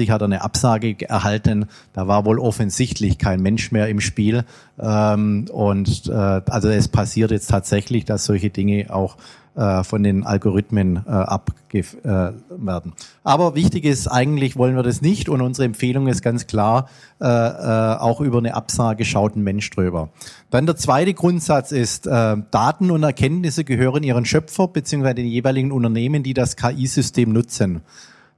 Uhr 0.08 0.14
hat 0.14 0.22
er 0.22 0.26
eine 0.26 0.44
Absage 0.44 0.96
erhalten. 1.10 1.66
Da 1.92 2.08
war 2.08 2.24
wohl 2.24 2.38
offensichtlich 2.38 3.18
kein 3.18 3.42
Mensch 3.42 3.72
mehr 3.72 3.90
im 3.90 4.00
Spiel. 4.00 4.46
Ähm, 4.80 5.48
und 5.52 6.08
äh, 6.08 6.14
also 6.14 6.70
es 6.70 6.88
passiert 6.88 7.32
jetzt 7.32 7.50
tatsächlich, 7.50 8.06
dass 8.06 8.26
solche 8.26 8.52
Dinge 8.52 8.94
auch 8.94 9.18
von 9.56 10.04
den 10.04 10.24
Algorithmen 10.26 11.04
äh, 11.06 11.10
abwerten. 11.10 12.94
Aber 13.24 13.56
wichtig 13.56 13.84
ist, 13.86 14.08
eigentlich 14.08 14.58
wollen 14.58 14.76
wir 14.76 14.84
das 14.84 15.02
nicht 15.02 15.30
und 15.30 15.42
unsere 15.42 15.66
Empfehlung 15.66 16.08
ist 16.08 16.22
ganz 16.22 16.48
klar, 16.48 16.90
äh, 17.22 17.26
äh, 17.26 17.98
auch 17.98 18.22
über 18.22 18.38
eine 18.38 18.54
Absage 18.54 19.06
schaut 19.06 19.36
ein 19.36 19.44
Mensch 19.44 19.70
drüber. 19.70 20.10
Dann 20.50 20.66
der 20.66 20.78
zweite 20.78 21.14
Grundsatz 21.14 21.72
ist, 21.72 22.08
äh, 22.08 22.38
Daten 22.52 22.92
und 22.92 23.04
Erkenntnisse 23.04 23.64
gehören 23.64 24.04
ihren 24.04 24.26
Schöpfer 24.26 24.68
bzw. 24.68 25.14
den 25.14 25.28
jeweiligen 25.28 25.72
Unternehmen, 25.72 26.24
die 26.24 26.34
das 26.34 26.56
KI-System 26.56 27.32
nutzen. 27.34 27.82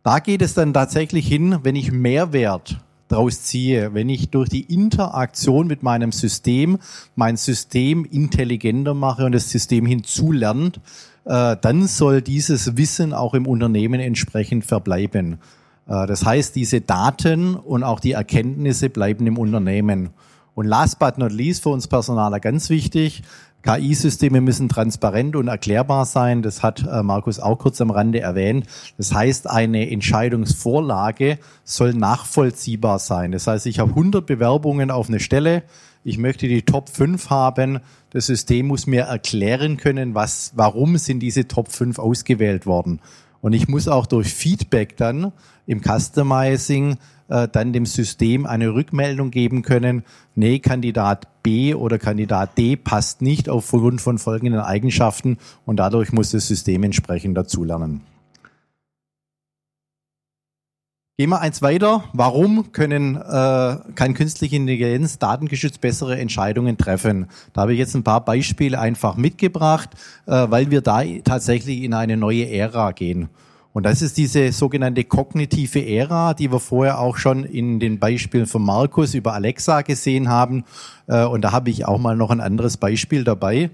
Da 0.03 0.19
geht 0.19 0.41
es 0.41 0.55
dann 0.55 0.73
tatsächlich 0.73 1.27
hin, 1.27 1.59
wenn 1.63 1.75
ich 1.75 1.91
Mehrwert 1.91 2.79
daraus 3.11 3.43
ziehe, 3.43 3.93
wenn 3.93 4.09
ich 4.09 4.29
durch 4.29 4.49
die 4.49 4.73
Interaktion 4.73 5.67
mit 5.67 5.83
meinem 5.83 6.11
System 6.11 6.79
mein 7.15 7.37
System 7.37 8.05
intelligenter 8.05 8.93
mache 8.93 9.25
und 9.25 9.33
das 9.33 9.49
System 9.49 9.85
hinzulernt, 9.85 10.79
äh, 11.25 11.55
dann 11.61 11.87
soll 11.87 12.21
dieses 12.21 12.77
Wissen 12.77 13.13
auch 13.13 13.33
im 13.33 13.47
Unternehmen 13.47 13.99
entsprechend 13.99 14.65
verbleiben. 14.65 15.39
Äh, 15.87 16.07
das 16.07 16.25
heißt, 16.25 16.55
diese 16.55 16.81
Daten 16.81 17.55
und 17.55 17.83
auch 17.83 17.99
die 17.99 18.13
Erkenntnisse 18.13 18.89
bleiben 18.89 19.27
im 19.27 19.37
Unternehmen. 19.37 20.09
Und 20.53 20.65
last 20.65 20.99
but 20.99 21.17
not 21.17 21.31
least 21.31 21.63
für 21.63 21.69
uns 21.69 21.87
Personaler 21.87 22.39
ganz 22.39 22.69
wichtig, 22.69 23.23
KI-Systeme 23.63 24.41
müssen 24.41 24.69
transparent 24.69 25.35
und 25.35 25.47
erklärbar 25.47 26.05
sein. 26.05 26.41
Das 26.41 26.63
hat 26.63 26.85
äh, 26.85 27.03
Markus 27.03 27.39
auch 27.39 27.57
kurz 27.57 27.79
am 27.81 27.91
Rande 27.91 28.19
erwähnt. 28.19 28.65
Das 28.97 29.13
heißt, 29.13 29.49
eine 29.49 29.89
Entscheidungsvorlage 29.91 31.37
soll 31.63 31.93
nachvollziehbar 31.93 32.99
sein. 32.99 33.31
Das 33.31 33.47
heißt, 33.47 33.65
ich 33.67 33.79
habe 33.79 33.91
100 33.91 34.25
Bewerbungen 34.25 34.91
auf 34.91 35.09
eine 35.09 35.19
Stelle. 35.19 35.63
Ich 36.03 36.17
möchte 36.17 36.47
die 36.47 36.63
Top 36.63 36.89
5 36.89 37.29
haben. 37.29 37.79
Das 38.09 38.25
System 38.25 38.67
muss 38.67 38.87
mir 38.87 39.03
erklären 39.03 39.77
können, 39.77 40.15
was, 40.15 40.51
warum 40.55 40.97
sind 40.97 41.19
diese 41.19 41.47
Top 41.47 41.71
5 41.71 41.99
ausgewählt 41.99 42.65
worden. 42.65 42.99
Und 43.41 43.53
ich 43.53 43.67
muss 43.67 43.87
auch 43.87 44.05
durch 44.05 44.33
Feedback 44.33 44.97
dann 44.97 45.31
im 45.65 45.81
Customizing 45.81 46.97
äh, 47.27 47.47
dann 47.47 47.73
dem 47.73 47.85
System 47.85 48.45
eine 48.45 48.73
Rückmeldung 48.73 49.31
geben 49.31 49.63
können, 49.63 50.03
nee, 50.35 50.59
Kandidat 50.59 51.27
B 51.43 51.73
oder 51.73 51.97
Kandidat 51.97 52.57
D 52.57 52.75
passt 52.75 53.21
nicht 53.21 53.49
aufgrund 53.49 54.01
von 54.01 54.19
folgenden 54.19 54.59
Eigenschaften 54.59 55.37
und 55.65 55.77
dadurch 55.77 56.11
muss 56.11 56.31
das 56.31 56.47
System 56.47 56.83
entsprechend 56.83 57.37
dazulernen. 57.37 58.01
Gehen 61.17 61.29
wir 61.29 61.41
eins 61.41 61.61
weiter. 61.61 62.05
Warum 62.13 62.71
können, 62.71 63.17
äh, 63.17 63.75
kann 63.95 64.13
künstliche 64.13 64.55
Intelligenz 64.55 65.19
datengeschützt 65.19 65.81
bessere 65.81 66.17
Entscheidungen 66.17 66.77
treffen? 66.77 67.27
Da 67.53 67.61
habe 67.61 67.73
ich 67.73 67.79
jetzt 67.79 67.95
ein 67.95 68.03
paar 68.03 68.23
Beispiele 68.23 68.79
einfach 68.79 69.17
mitgebracht, 69.17 69.89
äh, 70.25 70.47
weil 70.49 70.71
wir 70.71 70.81
da 70.81 71.03
tatsächlich 71.23 71.83
in 71.83 71.93
eine 71.93 72.15
neue 72.15 72.49
Ära 72.49 72.93
gehen. 72.93 73.29
Und 73.73 73.85
das 73.85 74.01
ist 74.01 74.17
diese 74.17 74.51
sogenannte 74.51 75.03
kognitive 75.03 75.85
Ära, 75.85 76.33
die 76.33 76.51
wir 76.51 76.59
vorher 76.59 76.99
auch 76.99 77.17
schon 77.17 77.43
in 77.43 77.79
den 77.79 77.99
Beispielen 77.99 78.45
von 78.45 78.63
Markus 78.63 79.13
über 79.13 79.33
Alexa 79.33 79.81
gesehen 79.81 80.29
haben. 80.29 80.63
Äh, 81.07 81.25
und 81.25 81.41
da 81.41 81.51
habe 81.51 81.69
ich 81.69 81.85
auch 81.85 81.99
mal 81.99 82.15
noch 82.15 82.31
ein 82.31 82.41
anderes 82.41 82.77
Beispiel 82.77 83.25
dabei, 83.25 83.69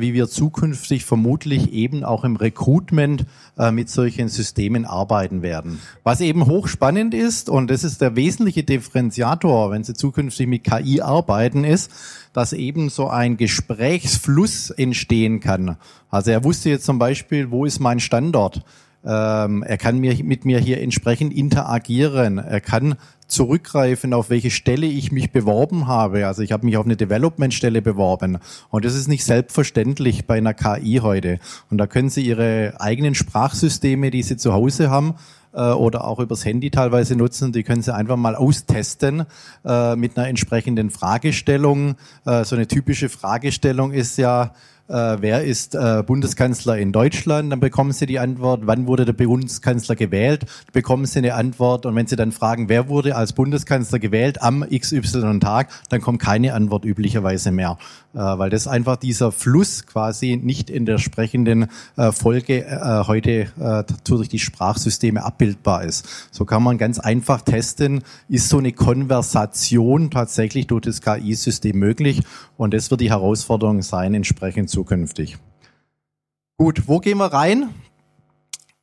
wie 0.00 0.14
wir 0.14 0.28
zukünftig 0.28 1.04
vermutlich 1.04 1.72
eben 1.72 2.04
auch 2.04 2.24
im 2.24 2.36
Recruitment 2.36 3.26
äh, 3.58 3.72
mit 3.72 3.90
solchen 3.90 4.28
Systemen 4.28 4.84
arbeiten 4.84 5.42
werden. 5.42 5.80
Was 6.04 6.20
eben 6.20 6.46
hochspannend 6.46 7.14
ist, 7.14 7.48
und 7.48 7.70
das 7.70 7.82
ist 7.84 8.00
der 8.00 8.14
wesentliche 8.16 8.62
Differenziator, 8.62 9.70
wenn 9.70 9.84
Sie 9.84 9.94
zukünftig 9.94 10.46
mit 10.46 10.64
KI 10.64 11.00
arbeiten, 11.00 11.64
ist, 11.64 11.90
dass 12.32 12.52
eben 12.52 12.90
so 12.90 13.08
ein 13.08 13.36
Gesprächsfluss 13.36 14.70
entstehen 14.70 15.40
kann. 15.40 15.76
Also 16.10 16.30
er 16.30 16.44
wusste 16.44 16.70
jetzt 16.70 16.84
zum 16.84 16.98
Beispiel, 16.98 17.50
wo 17.50 17.64
ist 17.64 17.80
mein 17.80 18.00
Standort? 18.00 18.62
Ähm, 19.04 19.62
er 19.62 19.78
kann 19.78 19.98
mir, 19.98 20.22
mit 20.22 20.44
mir 20.44 20.58
hier 20.58 20.80
entsprechend 20.80 21.32
interagieren. 21.32 22.38
Er 22.38 22.60
kann 22.60 22.96
zurückgreifen, 23.26 24.12
auf 24.12 24.30
welche 24.30 24.50
Stelle 24.50 24.86
ich 24.86 25.10
mich 25.10 25.32
beworben 25.32 25.86
habe. 25.86 26.26
Also 26.26 26.42
ich 26.42 26.52
habe 26.52 26.66
mich 26.66 26.76
auf 26.76 26.84
eine 26.84 26.96
Development-Stelle 26.96 27.82
beworben. 27.82 28.38
Und 28.68 28.84
das 28.84 28.94
ist 28.94 29.08
nicht 29.08 29.24
selbstverständlich 29.24 30.26
bei 30.26 30.36
einer 30.36 30.54
KI 30.54 31.00
heute. 31.02 31.38
Und 31.70 31.78
da 31.78 31.86
können 31.86 32.10
Sie 32.10 32.22
Ihre 32.22 32.74
eigenen 32.78 33.14
Sprachsysteme, 33.14 34.10
die 34.10 34.22
Sie 34.22 34.36
zu 34.36 34.52
Hause 34.52 34.90
haben, 34.90 35.14
äh, 35.54 35.70
oder 35.70 36.06
auch 36.06 36.18
übers 36.18 36.44
Handy 36.44 36.70
teilweise 36.70 37.16
nutzen. 37.16 37.52
Die 37.52 37.62
können 37.62 37.82
Sie 37.82 37.94
einfach 37.94 38.16
mal 38.16 38.36
austesten 38.36 39.24
äh, 39.64 39.96
mit 39.96 40.16
einer 40.16 40.28
entsprechenden 40.28 40.90
Fragestellung. 40.90 41.96
Äh, 42.24 42.44
so 42.44 42.56
eine 42.56 42.66
typische 42.66 43.08
Fragestellung 43.08 43.92
ist 43.92 44.18
ja, 44.18 44.54
äh, 44.88 45.16
wer 45.20 45.44
ist 45.44 45.74
äh, 45.74 46.02
Bundeskanzler 46.04 46.76
in 46.78 46.92
Deutschland, 46.92 47.52
dann 47.52 47.60
bekommen 47.60 47.92
Sie 47.92 48.06
die 48.06 48.18
Antwort, 48.18 48.62
wann 48.64 48.86
wurde 48.86 49.04
der 49.04 49.12
Bundeskanzler 49.12 49.96
gewählt, 49.96 50.46
bekommen 50.72 51.06
Sie 51.06 51.18
eine 51.18 51.34
Antwort 51.34 51.86
und 51.86 51.94
wenn 51.94 52.06
Sie 52.06 52.16
dann 52.16 52.32
fragen, 52.32 52.68
wer 52.68 52.88
wurde 52.88 53.16
als 53.16 53.32
Bundeskanzler 53.32 53.98
gewählt 53.98 54.42
am 54.42 54.64
XY 54.68 55.40
Tag, 55.40 55.68
dann 55.88 56.00
kommt 56.00 56.20
keine 56.20 56.54
Antwort 56.54 56.84
üblicherweise 56.84 57.52
mehr, 57.52 57.78
äh, 58.12 58.18
weil 58.18 58.50
das 58.50 58.66
einfach 58.66 58.96
dieser 58.96 59.32
Fluss 59.32 59.86
quasi 59.86 60.38
nicht 60.42 60.68
in 60.68 60.84
der 60.84 60.98
sprechenden 60.98 61.68
äh, 61.96 62.12
Folge 62.12 62.64
äh, 62.64 63.04
heute 63.06 63.48
äh, 63.60 63.84
durch 64.04 64.28
die 64.28 64.38
Sprachsysteme 64.38 65.24
abbildbar 65.24 65.84
ist. 65.84 66.28
So 66.30 66.44
kann 66.44 66.62
man 66.62 66.78
ganz 66.78 66.98
einfach 66.98 67.42
testen, 67.42 68.02
ist 68.28 68.48
so 68.48 68.58
eine 68.58 68.72
Konversation 68.72 70.10
tatsächlich 70.10 70.66
durch 70.66 70.82
das 70.82 71.00
KI-System 71.00 71.78
möglich? 71.78 72.22
Und 72.56 72.74
das 72.74 72.90
wird 72.90 73.00
die 73.00 73.10
Herausforderung 73.10 73.82
sein, 73.82 74.14
entsprechend 74.14 74.70
zu 74.70 74.81
zukünftig. 74.82 75.38
Gut, 76.58 76.88
wo 76.88 76.98
gehen 76.98 77.18
wir 77.18 77.32
rein? 77.32 77.68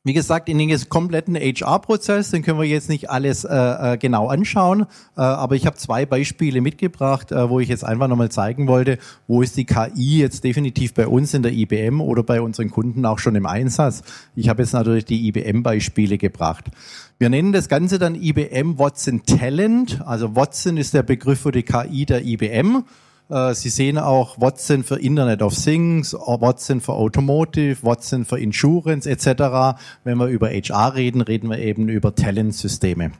Wie 0.02 0.14
gesagt, 0.14 0.48
in 0.48 0.56
den 0.56 0.88
kompletten 0.88 1.36
HR-Prozess, 1.36 2.30
den 2.30 2.42
können 2.42 2.58
wir 2.58 2.66
jetzt 2.66 2.88
nicht 2.88 3.10
alles 3.10 3.44
äh, 3.44 3.54
äh, 3.54 3.98
genau 3.98 4.28
anschauen, 4.28 4.86
äh, 5.14 5.20
aber 5.20 5.56
ich 5.56 5.66
habe 5.66 5.76
zwei 5.76 6.06
Beispiele 6.06 6.62
mitgebracht, 6.62 7.32
äh, 7.32 7.50
wo 7.50 7.60
ich 7.60 7.68
jetzt 7.68 7.84
einfach 7.84 8.08
nochmal 8.08 8.30
zeigen 8.30 8.66
wollte, 8.66 8.96
wo 9.28 9.42
ist 9.42 9.58
die 9.58 9.66
KI 9.66 10.20
jetzt 10.20 10.42
definitiv 10.42 10.94
bei 10.94 11.06
uns 11.06 11.34
in 11.34 11.42
der 11.42 11.52
IBM 11.52 12.00
oder 12.00 12.22
bei 12.22 12.40
unseren 12.40 12.70
Kunden 12.70 13.04
auch 13.04 13.18
schon 13.18 13.34
im 13.34 13.44
Einsatz. 13.44 14.02
Ich 14.34 14.48
habe 14.48 14.62
jetzt 14.62 14.72
natürlich 14.72 15.04
die 15.04 15.28
IBM-Beispiele 15.28 16.16
gebracht. 16.16 16.70
Wir 17.18 17.28
nennen 17.28 17.52
das 17.52 17.68
Ganze 17.68 17.98
dann 17.98 18.14
IBM 18.14 18.78
Watson 18.78 19.26
Talent, 19.26 20.00
also 20.06 20.34
Watson 20.34 20.78
ist 20.78 20.94
der 20.94 21.02
Begriff 21.02 21.40
für 21.40 21.52
die 21.52 21.62
KI 21.62 22.06
der 22.06 22.24
IBM. 22.24 22.84
Äh, 23.30 23.54
Sie 23.54 23.68
sehen 23.68 23.98
auch 23.98 24.40
Watson 24.40 24.82
für 24.82 24.96
Internet 24.96 25.42
of 25.42 25.54
Things, 25.54 26.12
Watson 26.12 26.80
für 26.80 26.94
Automotive, 26.94 27.78
Watson 27.82 28.24
für 28.24 28.38
Insurance 28.38 29.08
etc. 29.08 29.78
Wenn 30.04 30.18
wir 30.18 30.26
über 30.26 30.48
HR 30.48 30.94
reden, 30.94 31.20
reden 31.20 31.48
wir 31.48 31.58
eben 31.58 31.88
über 31.88 32.14
Talentsysteme. 32.14 33.12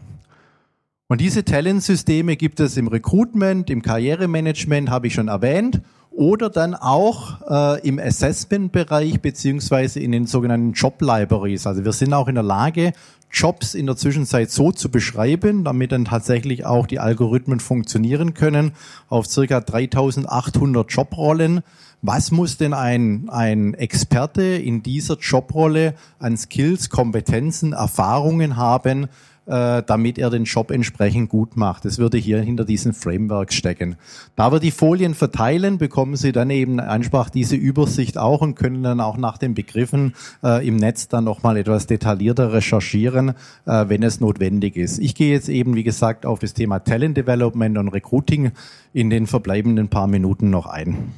Und 1.08 1.20
diese 1.20 1.44
Talentsysteme 1.44 2.36
gibt 2.36 2.60
es 2.60 2.76
im 2.76 2.86
Recruitment, 2.86 3.68
im 3.68 3.82
Karrieremanagement, 3.82 4.90
habe 4.90 5.08
ich 5.08 5.14
schon 5.14 5.28
erwähnt, 5.28 5.80
oder 6.12 6.50
dann 6.50 6.74
auch 6.74 7.40
äh, 7.48 7.86
im 7.86 7.98
Assessment-Bereich 7.98 9.20
beziehungsweise 9.20 10.00
in 10.00 10.12
den 10.12 10.26
sogenannten 10.26 10.72
Job 10.72 11.00
Libraries. 11.00 11.66
Also 11.66 11.84
wir 11.84 11.92
sind 11.92 12.12
auch 12.12 12.28
in 12.28 12.34
der 12.34 12.44
Lage, 12.44 12.92
Jobs 13.32 13.74
in 13.74 13.86
der 13.86 13.96
Zwischenzeit 13.96 14.50
so 14.50 14.72
zu 14.72 14.90
beschreiben, 14.90 15.64
damit 15.64 15.92
dann 15.92 16.04
tatsächlich 16.04 16.64
auch 16.66 16.86
die 16.86 16.98
Algorithmen 16.98 17.60
funktionieren 17.60 18.34
können 18.34 18.72
auf 19.08 19.26
circa 19.26 19.60
3800 19.60 20.90
Jobrollen. 20.90 21.62
Was 22.02 22.30
muss 22.30 22.56
denn 22.56 22.72
ein, 22.72 23.28
ein 23.28 23.74
Experte 23.74 24.42
in 24.42 24.82
dieser 24.82 25.18
Jobrolle 25.18 25.94
an 26.18 26.36
Skills, 26.36 26.88
Kompetenzen, 26.88 27.72
Erfahrungen 27.72 28.56
haben, 28.56 29.08
äh, 29.50 29.82
damit 29.84 30.16
er 30.16 30.30
den 30.30 30.44
Job 30.44 30.70
entsprechend 30.70 31.28
gut 31.28 31.56
macht. 31.56 31.84
Das 31.84 31.98
würde 31.98 32.18
hier 32.18 32.40
hinter 32.40 32.64
diesen 32.64 32.92
Frameworks 32.92 33.56
stecken. 33.56 33.96
Da 34.36 34.52
wir 34.52 34.60
die 34.60 34.70
Folien 34.70 35.14
verteilen, 35.14 35.76
bekommen 35.78 36.14
Sie 36.14 36.30
dann 36.30 36.50
eben 36.50 36.78
einfach 36.78 37.30
diese 37.30 37.56
Übersicht 37.56 38.16
auch 38.16 38.42
und 38.42 38.54
können 38.54 38.84
dann 38.84 39.00
auch 39.00 39.16
nach 39.16 39.38
den 39.38 39.54
Begriffen 39.54 40.14
äh, 40.44 40.66
im 40.66 40.76
Netz 40.76 41.08
dann 41.08 41.24
nochmal 41.24 41.56
etwas 41.56 41.88
detaillierter 41.88 42.52
recherchieren, 42.52 43.30
äh, 43.66 43.88
wenn 43.88 44.04
es 44.04 44.20
notwendig 44.20 44.76
ist. 44.76 45.00
Ich 45.00 45.16
gehe 45.16 45.32
jetzt 45.32 45.48
eben, 45.48 45.74
wie 45.74 45.84
gesagt, 45.84 46.26
auf 46.26 46.38
das 46.38 46.54
Thema 46.54 46.78
Talent 46.78 47.16
Development 47.16 47.76
und 47.76 47.88
Recruiting 47.88 48.52
in 48.92 49.10
den 49.10 49.26
verbleibenden 49.26 49.88
paar 49.88 50.06
Minuten 50.06 50.50
noch 50.50 50.66
ein. 50.66 51.12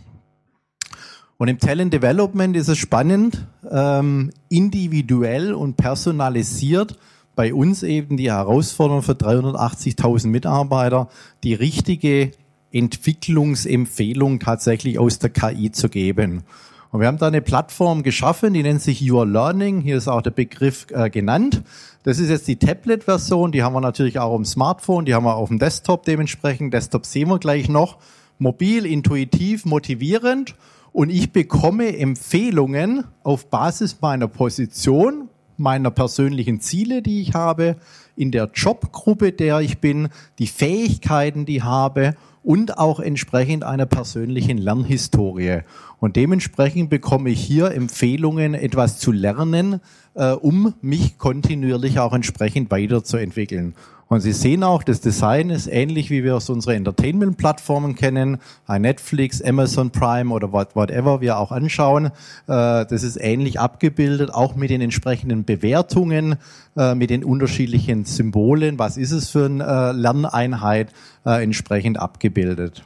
Und 1.37 1.49
im 1.49 1.59
Talent 1.59 1.93
Development 1.93 2.57
ist 2.57 2.69
es 2.69 2.79
spannend, 2.79 3.47
ähm, 3.71 4.31
individuell 4.49 5.53
und 5.53 5.77
personalisiert 5.77 6.97
bei 7.35 7.55
uns 7.55 7.83
eben 7.83 8.17
die 8.17 8.31
Herausforderung 8.31 9.03
für 9.03 9.13
380.000 9.13 10.29
Mitarbeiter, 10.29 11.09
die 11.43 11.55
richtige 11.55 12.33
Entwicklungsempfehlung 12.73 14.41
tatsächlich 14.41 14.99
aus 14.99 15.19
der 15.19 15.31
KI 15.31 15.73
zu 15.73 15.89
geben. 15.89 16.45
Und 16.91 17.01
wir 17.01 17.07
haben 17.07 17.19
da 17.19 17.29
eine 17.29 17.41
Plattform 17.41 18.03
geschaffen, 18.03 18.53
die 18.53 18.63
nennt 18.63 18.83
sich 18.83 19.11
Your 19.11 19.27
Learning. 19.27 19.81
Hier 19.81 19.97
ist 19.97 20.09
auch 20.09 20.21
der 20.21 20.31
Begriff 20.31 20.87
äh, 20.91 21.09
genannt. 21.09 21.63
Das 22.03 22.19
ist 22.19 22.29
jetzt 22.29 22.49
die 22.49 22.57
Tablet-Version, 22.57 23.51
die 23.53 23.63
haben 23.63 23.73
wir 23.73 23.81
natürlich 23.81 24.19
auch 24.19 24.37
im 24.37 24.45
Smartphone, 24.45 25.07
die 25.07 25.15
haben 25.15 25.25
wir 25.25 25.37
auf 25.37 25.49
dem 25.49 25.59
Desktop 25.59 26.05
dementsprechend. 26.05 26.75
Desktop 26.75 27.07
sehen 27.07 27.29
wir 27.29 27.39
gleich 27.39 27.69
noch. 27.71 27.99
Mobil, 28.39 28.85
intuitiv, 28.85 29.65
motivierend 29.65 30.55
und 30.93 31.09
ich 31.09 31.33
bekomme 31.33 31.97
Empfehlungen 31.97 33.05
auf 33.23 33.49
Basis 33.49 33.99
meiner 34.03 34.29
Position, 34.29 35.29
meiner 35.57 35.91
persönlichen 35.91 36.61
Ziele, 36.61 37.03
die 37.03 37.21
ich 37.21 37.35
habe, 37.35 37.77
in 38.17 38.31
der 38.31 38.51
Jobgruppe, 38.55 39.33
der 39.33 39.61
ich 39.61 39.79
bin, 39.79 40.09
die 40.39 40.47
Fähigkeiten, 40.47 41.47
die 41.47 41.57
ich 41.57 41.65
habe 41.65 42.15
und 42.43 42.79
auch 42.79 43.01
entsprechend 43.01 43.65
einer 43.65 43.87
persönlichen 43.87 44.59
Lernhistorie. 44.59 45.61
Und 46.01 46.17
dementsprechend 46.17 46.91
bekomme 46.91 47.31
ich 47.31 47.41
hier 47.41 47.73
Empfehlungen, 47.73 48.55
etwas 48.55 48.99
zu 48.99 49.13
lernen, 49.13 49.81
äh, 50.15 50.33
um 50.33 50.75
mich 50.83 51.19
kontinuierlich 51.19 51.99
auch 52.01 52.13
entsprechend 52.13 52.71
weiterzuentwickeln. 52.71 53.75
Und 54.13 54.21
Sie 54.21 54.33
sehen 54.33 54.63
auch, 54.63 54.83
das 54.83 55.01
Design 55.01 55.49
ist 55.49 55.69
ähnlich, 55.69 56.11
wie 56.11 56.23
wir 56.23 56.37
aus 56.37 56.51
unseren 56.51 56.75
Entertainment-Plattformen 56.75 57.95
kennen, 57.95 58.37
Netflix, 58.69 59.41
Amazon 59.41 59.91
Prime 59.91 60.31
oder 60.35 60.53
whatever 60.53 61.23
wir 61.23 61.39
auch 61.39 61.51
anschauen. 61.51 62.07
Äh, 62.07 62.11
das 62.47 63.05
ist 63.05 63.17
ähnlich 63.19 63.59
abgebildet, 63.59 64.29
auch 64.35 64.55
mit 64.55 64.69
den 64.69 64.83
entsprechenden 64.83 65.45
Bewertungen, 65.47 66.37
äh, 66.77 66.95
mit 66.95 67.09
den 67.09 67.25
unterschiedlichen 67.25 68.05
Symbolen. 68.05 68.79
Was 68.79 68.99
ist 68.99 69.13
es 69.13 69.31
für 69.31 69.47
eine 69.47 69.65
äh, 69.65 69.93
Lerneinheit 69.93 70.93
entsprechend 71.25 71.99
abgebildet? 71.99 72.85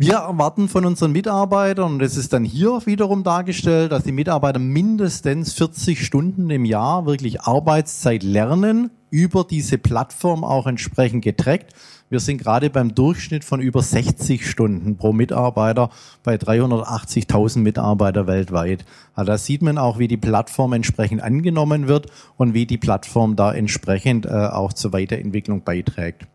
Wir 0.00 0.14
erwarten 0.14 0.68
von 0.68 0.84
unseren 0.84 1.10
Mitarbeitern, 1.10 1.94
und 1.94 1.98
das 1.98 2.16
ist 2.16 2.32
dann 2.32 2.44
hier 2.44 2.82
wiederum 2.84 3.24
dargestellt, 3.24 3.90
dass 3.90 4.04
die 4.04 4.12
Mitarbeiter 4.12 4.60
mindestens 4.60 5.54
40 5.54 6.06
Stunden 6.06 6.48
im 6.50 6.64
Jahr 6.64 7.04
wirklich 7.04 7.40
Arbeitszeit 7.40 8.22
lernen, 8.22 8.92
über 9.10 9.42
diese 9.42 9.76
Plattform 9.76 10.44
auch 10.44 10.68
entsprechend 10.68 11.24
getrackt. 11.24 11.74
Wir 12.10 12.20
sind 12.20 12.38
gerade 12.38 12.70
beim 12.70 12.94
Durchschnitt 12.94 13.42
von 13.42 13.60
über 13.60 13.82
60 13.82 14.48
Stunden 14.48 14.96
pro 14.96 15.12
Mitarbeiter 15.12 15.90
bei 16.22 16.36
380.000 16.36 17.58
Mitarbeiter 17.58 18.28
weltweit. 18.28 18.84
Also 19.14 19.32
da 19.32 19.36
sieht 19.36 19.62
man 19.62 19.78
auch, 19.78 19.98
wie 19.98 20.06
die 20.06 20.16
Plattform 20.16 20.74
entsprechend 20.74 21.24
angenommen 21.24 21.88
wird 21.88 22.06
und 22.36 22.54
wie 22.54 22.66
die 22.66 22.78
Plattform 22.78 23.34
da 23.34 23.52
entsprechend 23.52 24.26
äh, 24.26 24.28
auch 24.28 24.72
zur 24.72 24.92
Weiterentwicklung 24.92 25.64
beiträgt. 25.64 26.28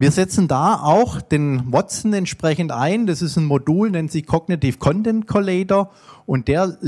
Wir 0.00 0.12
setzen 0.12 0.48
da 0.48 0.76
auch 0.76 1.20
den 1.20 1.74
Watson 1.74 2.14
entsprechend 2.14 2.72
ein. 2.72 3.06
Das 3.06 3.20
ist 3.20 3.36
ein 3.36 3.44
Modul, 3.44 3.90
nennt 3.90 4.10
sich 4.10 4.26
Cognitive 4.26 4.78
Content 4.78 5.26
Collator. 5.26 5.90
Und 6.24 6.48
der, 6.48 6.78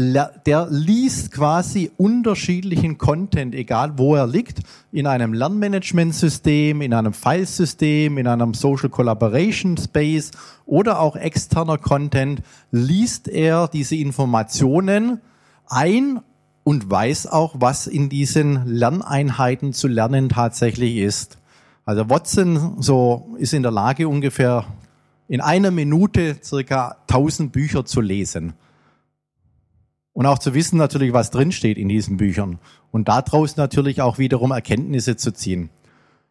der 0.47 0.69
liest 0.71 1.31
quasi 1.31 1.90
unterschiedlichen 1.99 2.97
Content, 2.97 3.54
egal 3.54 3.99
wo 3.99 4.14
er 4.14 4.26
liegt, 4.26 4.61
in 4.92 5.07
einem 5.07 5.35
Lernmanagementsystem, 5.35 6.81
in 6.81 6.95
einem 6.95 7.12
Filesystem, 7.12 8.16
in 8.16 8.26
einem 8.26 8.54
Social 8.54 8.88
Collaboration 8.88 9.76
Space 9.76 10.31
oder 10.64 10.99
auch 10.99 11.14
externer 11.14 11.76
Content, 11.76 12.40
liest 12.71 13.28
er 13.28 13.69
diese 13.69 13.97
Informationen 13.97 15.21
ein 15.66 16.21
und 16.64 16.90
weiß 16.90 17.26
auch, 17.26 17.57
was 17.59 17.87
in 17.87 18.09
diesen 18.09 18.64
Lerneinheiten 18.64 19.75
zu 19.75 19.87
lernen 19.87 20.31
tatsächlich 20.31 20.97
ist. 20.97 21.37
Also 21.84 22.08
Watson 22.08 22.80
so 22.80 23.34
ist 23.38 23.54
in 23.54 23.62
der 23.62 23.72
Lage 23.72 24.08
ungefähr 24.08 24.66
in 25.28 25.40
einer 25.40 25.70
Minute 25.70 26.36
circa 26.42 26.96
1000 27.08 27.52
Bücher 27.52 27.84
zu 27.84 28.00
lesen. 28.00 28.54
Und 30.12 30.26
auch 30.26 30.38
zu 30.38 30.54
wissen 30.54 30.76
natürlich, 30.76 31.12
was 31.12 31.30
drinsteht 31.30 31.78
in 31.78 31.88
diesen 31.88 32.18
Büchern. 32.18 32.58
Und 32.90 33.08
daraus 33.08 33.56
natürlich 33.56 34.02
auch 34.02 34.18
wiederum 34.18 34.50
Erkenntnisse 34.50 35.16
zu 35.16 35.32
ziehen. 35.32 35.70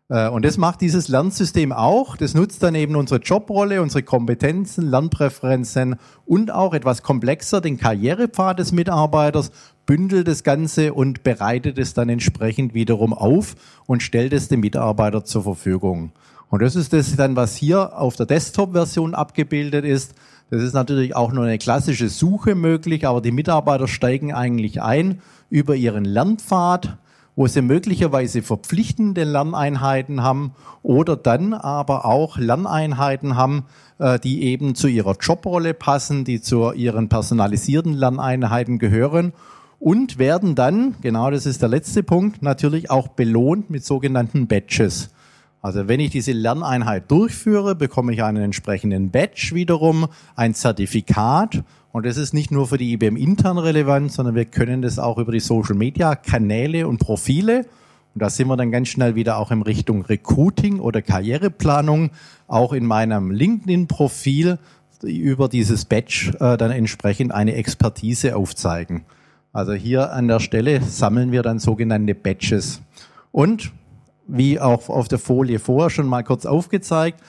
Äh, 0.07 0.29
und 0.29 0.45
das 0.45 0.57
macht 0.57 0.81
dieses 0.81 1.07
Lernsystem 1.07 1.71
auch. 1.71 2.15
Das 2.15 2.35
nutzt 2.35 2.61
dann 2.61 2.75
eben 2.75 2.95
unsere 2.95 3.19
Jobrolle, 3.21 3.81
unsere 3.81 4.03
Kompetenzen, 4.03 4.85
Lernpräferenzen 4.85 5.95
und 6.25 6.51
auch 6.51 6.73
etwas 6.73 7.01
komplexer 7.01 7.61
den 7.61 7.77
Karrierepfad 7.77 8.59
des 8.59 8.71
Mitarbeiters 8.71 9.51
bündelt 9.91 10.29
das 10.29 10.43
Ganze 10.43 10.93
und 10.93 11.21
bereitet 11.21 11.77
es 11.77 11.93
dann 11.93 12.07
entsprechend 12.07 12.73
wiederum 12.73 13.11
auf 13.13 13.55
und 13.87 14.01
stellt 14.01 14.31
es 14.31 14.47
dem 14.47 14.61
Mitarbeiter 14.61 15.25
zur 15.25 15.43
Verfügung. 15.43 16.13
Und 16.49 16.61
das 16.61 16.77
ist 16.77 16.93
das 16.93 17.17
dann, 17.17 17.35
was 17.35 17.57
hier 17.57 17.99
auf 17.99 18.15
der 18.15 18.25
Desktop-Version 18.25 19.13
abgebildet 19.13 19.83
ist. 19.83 20.13
Das 20.49 20.61
ist 20.61 20.71
natürlich 20.71 21.13
auch 21.13 21.33
nur 21.33 21.43
eine 21.43 21.57
klassische 21.57 22.07
Suche 22.07 22.55
möglich, 22.55 23.05
aber 23.05 23.19
die 23.19 23.33
Mitarbeiter 23.33 23.89
steigen 23.89 24.33
eigentlich 24.33 24.81
ein 24.81 25.19
über 25.49 25.75
ihren 25.75 26.05
Lernpfad, 26.05 26.97
wo 27.35 27.47
sie 27.47 27.61
möglicherweise 27.61 28.43
verpflichtende 28.43 29.25
Lerneinheiten 29.25 30.23
haben 30.23 30.53
oder 30.83 31.17
dann 31.17 31.53
aber 31.53 32.05
auch 32.05 32.37
Lerneinheiten 32.37 33.35
haben, 33.35 33.65
äh, 33.99 34.19
die 34.19 34.43
eben 34.43 34.73
zu 34.73 34.87
ihrer 34.87 35.17
Jobrolle 35.19 35.73
passen, 35.73 36.23
die 36.23 36.39
zu 36.39 36.71
ihren 36.71 37.09
personalisierten 37.09 37.91
Lerneinheiten 37.91 38.79
gehören 38.79 39.33
und 39.81 40.19
werden 40.19 40.53
dann, 40.53 40.93
genau 41.01 41.31
das 41.31 41.47
ist 41.47 41.63
der 41.63 41.69
letzte 41.69 42.03
Punkt, 42.03 42.43
natürlich 42.43 42.91
auch 42.91 43.07
belohnt 43.07 43.71
mit 43.71 43.83
sogenannten 43.83 44.45
Badges. 44.45 45.09
Also 45.63 45.87
wenn 45.87 45.99
ich 45.99 46.11
diese 46.11 46.33
Lerneinheit 46.33 47.09
durchführe, 47.09 47.73
bekomme 47.73 48.13
ich 48.13 48.23
einen 48.23 48.43
entsprechenden 48.43 49.09
Badge 49.09 49.51
wiederum, 49.53 50.07
ein 50.35 50.53
Zertifikat. 50.53 51.63
Und 51.91 52.05
das 52.05 52.17
ist 52.17 52.31
nicht 52.31 52.51
nur 52.51 52.67
für 52.67 52.77
die 52.77 52.93
IBM 52.93 53.17
intern 53.17 53.57
relevant, 53.57 54.11
sondern 54.11 54.35
wir 54.35 54.45
können 54.45 54.83
das 54.83 54.99
auch 54.99 55.17
über 55.17 55.31
die 55.31 55.39
Social 55.39 55.75
Media 55.75 56.13
Kanäle 56.15 56.87
und 56.87 56.99
Profile. 56.99 57.65
Und 58.13 58.21
da 58.21 58.29
sind 58.29 58.49
wir 58.49 58.57
dann 58.57 58.71
ganz 58.71 58.87
schnell 58.89 59.15
wieder 59.15 59.37
auch 59.37 59.49
in 59.49 59.63
Richtung 59.63 60.03
Recruiting 60.03 60.79
oder 60.79 61.01
Karriereplanung, 61.01 62.11
auch 62.47 62.73
in 62.73 62.85
meinem 62.85 63.31
LinkedIn-Profil 63.31 64.59
über 65.01 65.49
dieses 65.49 65.85
Badge 65.85 66.33
äh, 66.39 66.55
dann 66.57 66.69
entsprechend 66.69 67.31
eine 67.31 67.55
Expertise 67.55 68.35
aufzeigen. 68.35 69.05
Also 69.53 69.73
hier 69.73 70.13
an 70.13 70.27
der 70.27 70.39
Stelle 70.39 70.81
sammeln 70.81 71.31
wir 71.31 71.43
dann 71.43 71.59
sogenannte 71.59 72.15
Batches. 72.15 72.81
Und 73.31 73.71
wie 74.27 74.59
auch 74.59 74.87
auf 74.89 75.09
der 75.09 75.19
Folie 75.19 75.59
vorher 75.59 75.89
schon 75.89 76.07
mal 76.07 76.23
kurz 76.23 76.45
aufgezeigt, 76.45 77.19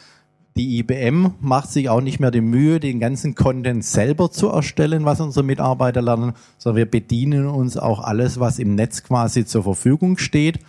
die 0.54 0.78
IBM 0.78 1.32
macht 1.40 1.70
sich 1.70 1.88
auch 1.88 2.02
nicht 2.02 2.20
mehr 2.20 2.30
die 2.30 2.42
Mühe, 2.42 2.78
den 2.78 3.00
ganzen 3.00 3.34
Content 3.34 3.84
selber 3.84 4.30
zu 4.30 4.48
erstellen, 4.48 5.04
was 5.04 5.20
unsere 5.20 5.44
Mitarbeiter 5.44 6.02
lernen, 6.02 6.34
sondern 6.58 6.76
wir 6.76 6.90
bedienen 6.90 7.46
uns 7.46 7.76
auch 7.76 8.00
alles, 8.00 8.38
was 8.38 8.58
im 8.58 8.74
Netz 8.74 9.02
quasi 9.02 9.46
zur 9.46 9.62
Verfügung 9.62 10.18
steht 10.18 10.60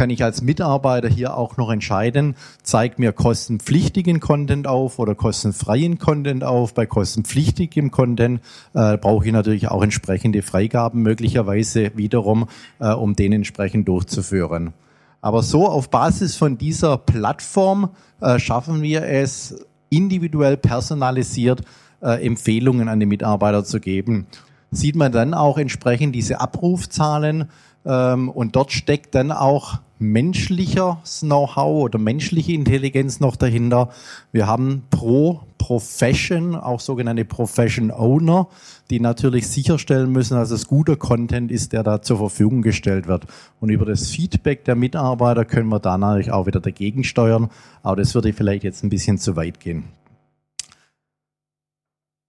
kann 0.00 0.08
ich 0.08 0.24
als 0.24 0.40
Mitarbeiter 0.40 1.08
hier 1.08 1.36
auch 1.36 1.58
noch 1.58 1.70
entscheiden, 1.70 2.34
zeigt 2.62 2.98
mir 2.98 3.12
kostenpflichtigen 3.12 4.18
Content 4.18 4.66
auf 4.66 4.98
oder 4.98 5.14
kostenfreien 5.14 5.98
Content 5.98 6.42
auf. 6.42 6.72
Bei 6.72 6.86
kostenpflichtigem 6.86 7.90
Content 7.90 8.40
äh, 8.72 8.96
brauche 8.96 9.26
ich 9.26 9.32
natürlich 9.34 9.68
auch 9.68 9.82
entsprechende 9.82 10.40
Freigaben 10.40 11.02
möglicherweise 11.02 11.90
wiederum, 11.98 12.48
äh, 12.78 12.94
um 12.94 13.14
den 13.14 13.34
entsprechend 13.34 13.88
durchzuführen. 13.88 14.72
Aber 15.20 15.42
so 15.42 15.68
auf 15.68 15.90
Basis 15.90 16.34
von 16.34 16.56
dieser 16.56 16.96
Plattform 16.96 17.90
äh, 18.22 18.38
schaffen 18.38 18.80
wir 18.80 19.02
es, 19.02 19.66
individuell 19.90 20.56
personalisiert 20.56 21.60
äh, 22.00 22.26
Empfehlungen 22.26 22.88
an 22.88 23.00
die 23.00 23.04
Mitarbeiter 23.06 23.64
zu 23.64 23.80
geben. 23.80 24.28
Sieht 24.70 24.96
man 24.96 25.12
dann 25.12 25.34
auch 25.34 25.58
entsprechend 25.58 26.14
diese 26.14 26.40
Abrufzahlen 26.40 27.50
und 27.84 28.56
dort 28.56 28.72
steckt 28.72 29.14
dann 29.14 29.32
auch 29.32 29.78
menschliches 30.00 31.20
Know-how 31.20 31.84
oder 31.84 31.98
menschliche 31.98 32.52
Intelligenz 32.52 33.20
noch 33.20 33.36
dahinter. 33.36 33.90
Wir 34.32 34.46
haben 34.46 34.82
pro 34.90 35.40
Profession 35.58 36.56
auch 36.56 36.80
sogenannte 36.80 37.26
Profession 37.26 37.90
Owner, 37.90 38.48
die 38.88 38.98
natürlich 38.98 39.46
sicherstellen 39.46 40.10
müssen, 40.10 40.34
dass 40.34 40.50
es 40.50 40.66
guter 40.66 40.96
Content 40.96 41.52
ist, 41.52 41.74
der 41.74 41.82
da 41.82 42.00
zur 42.00 42.16
Verfügung 42.16 42.62
gestellt 42.62 43.06
wird. 43.06 43.26
Und 43.60 43.68
über 43.68 43.84
das 43.84 44.08
Feedback 44.08 44.64
der 44.64 44.74
Mitarbeiter 44.74 45.44
können 45.44 45.68
wir 45.68 45.80
da 45.80 45.98
natürlich 45.98 46.32
auch 46.32 46.46
wieder 46.46 46.60
dagegen 46.60 47.04
steuern. 47.04 47.50
Aber 47.82 47.96
das 47.96 48.14
würde 48.14 48.32
vielleicht 48.32 48.64
jetzt 48.64 48.82
ein 48.82 48.90
bisschen 48.90 49.18
zu 49.18 49.36
weit 49.36 49.60
gehen. 49.60 49.84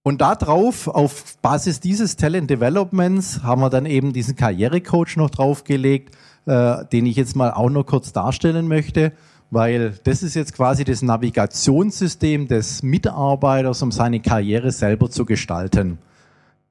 Und 0.04 0.20
darauf, 0.20 0.88
auf 0.88 1.36
Basis 1.42 1.78
dieses 1.78 2.16
Talent 2.16 2.50
Developments, 2.50 3.44
haben 3.44 3.60
wir 3.60 3.70
dann 3.70 3.86
eben 3.86 4.12
diesen 4.12 4.34
Karrierecoach 4.34 5.16
noch 5.16 5.30
draufgelegt, 5.30 6.16
äh, 6.46 6.84
den 6.86 7.06
ich 7.06 7.14
jetzt 7.14 7.36
mal 7.36 7.52
auch 7.52 7.70
noch 7.70 7.84
kurz 7.84 8.12
darstellen 8.12 8.66
möchte, 8.66 9.12
weil 9.52 9.94
das 10.02 10.24
ist 10.24 10.34
jetzt 10.34 10.54
quasi 10.54 10.82
das 10.82 11.02
Navigationssystem 11.02 12.48
des 12.48 12.82
Mitarbeiters, 12.82 13.80
um 13.82 13.92
seine 13.92 14.18
Karriere 14.18 14.72
selber 14.72 15.08
zu 15.08 15.24
gestalten. 15.24 15.98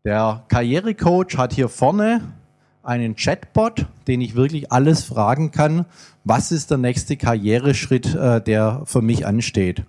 Der 0.03 0.43
Karrierecoach 0.49 1.37
hat 1.37 1.53
hier 1.53 1.69
vorne 1.69 2.21
einen 2.83 3.15
Chatbot, 3.15 3.85
den 4.07 4.19
ich 4.19 4.35
wirklich 4.35 4.73
alles 4.73 5.05
fragen 5.05 5.51
kann, 5.51 5.85
was 6.25 6.51
ist 6.51 6.69
der 6.69 6.79
nächste 6.79 7.15
Karriereschritt, 7.15 8.13
äh, 8.13 8.41
der 8.41 8.81
für 8.85 9.01
mich 9.01 9.25
ansteht. 9.25 9.85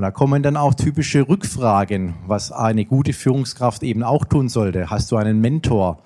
Und 0.00 0.04
da 0.04 0.10
kommen 0.12 0.42
dann 0.42 0.56
auch 0.56 0.72
typische 0.72 1.28
Rückfragen, 1.28 2.14
was 2.26 2.52
eine 2.52 2.86
gute 2.86 3.12
Führungskraft 3.12 3.82
eben 3.82 4.02
auch 4.02 4.24
tun 4.24 4.48
sollte. 4.48 4.88
Hast 4.88 5.12
du 5.12 5.18
einen 5.18 5.42
Mentor? 5.42 5.98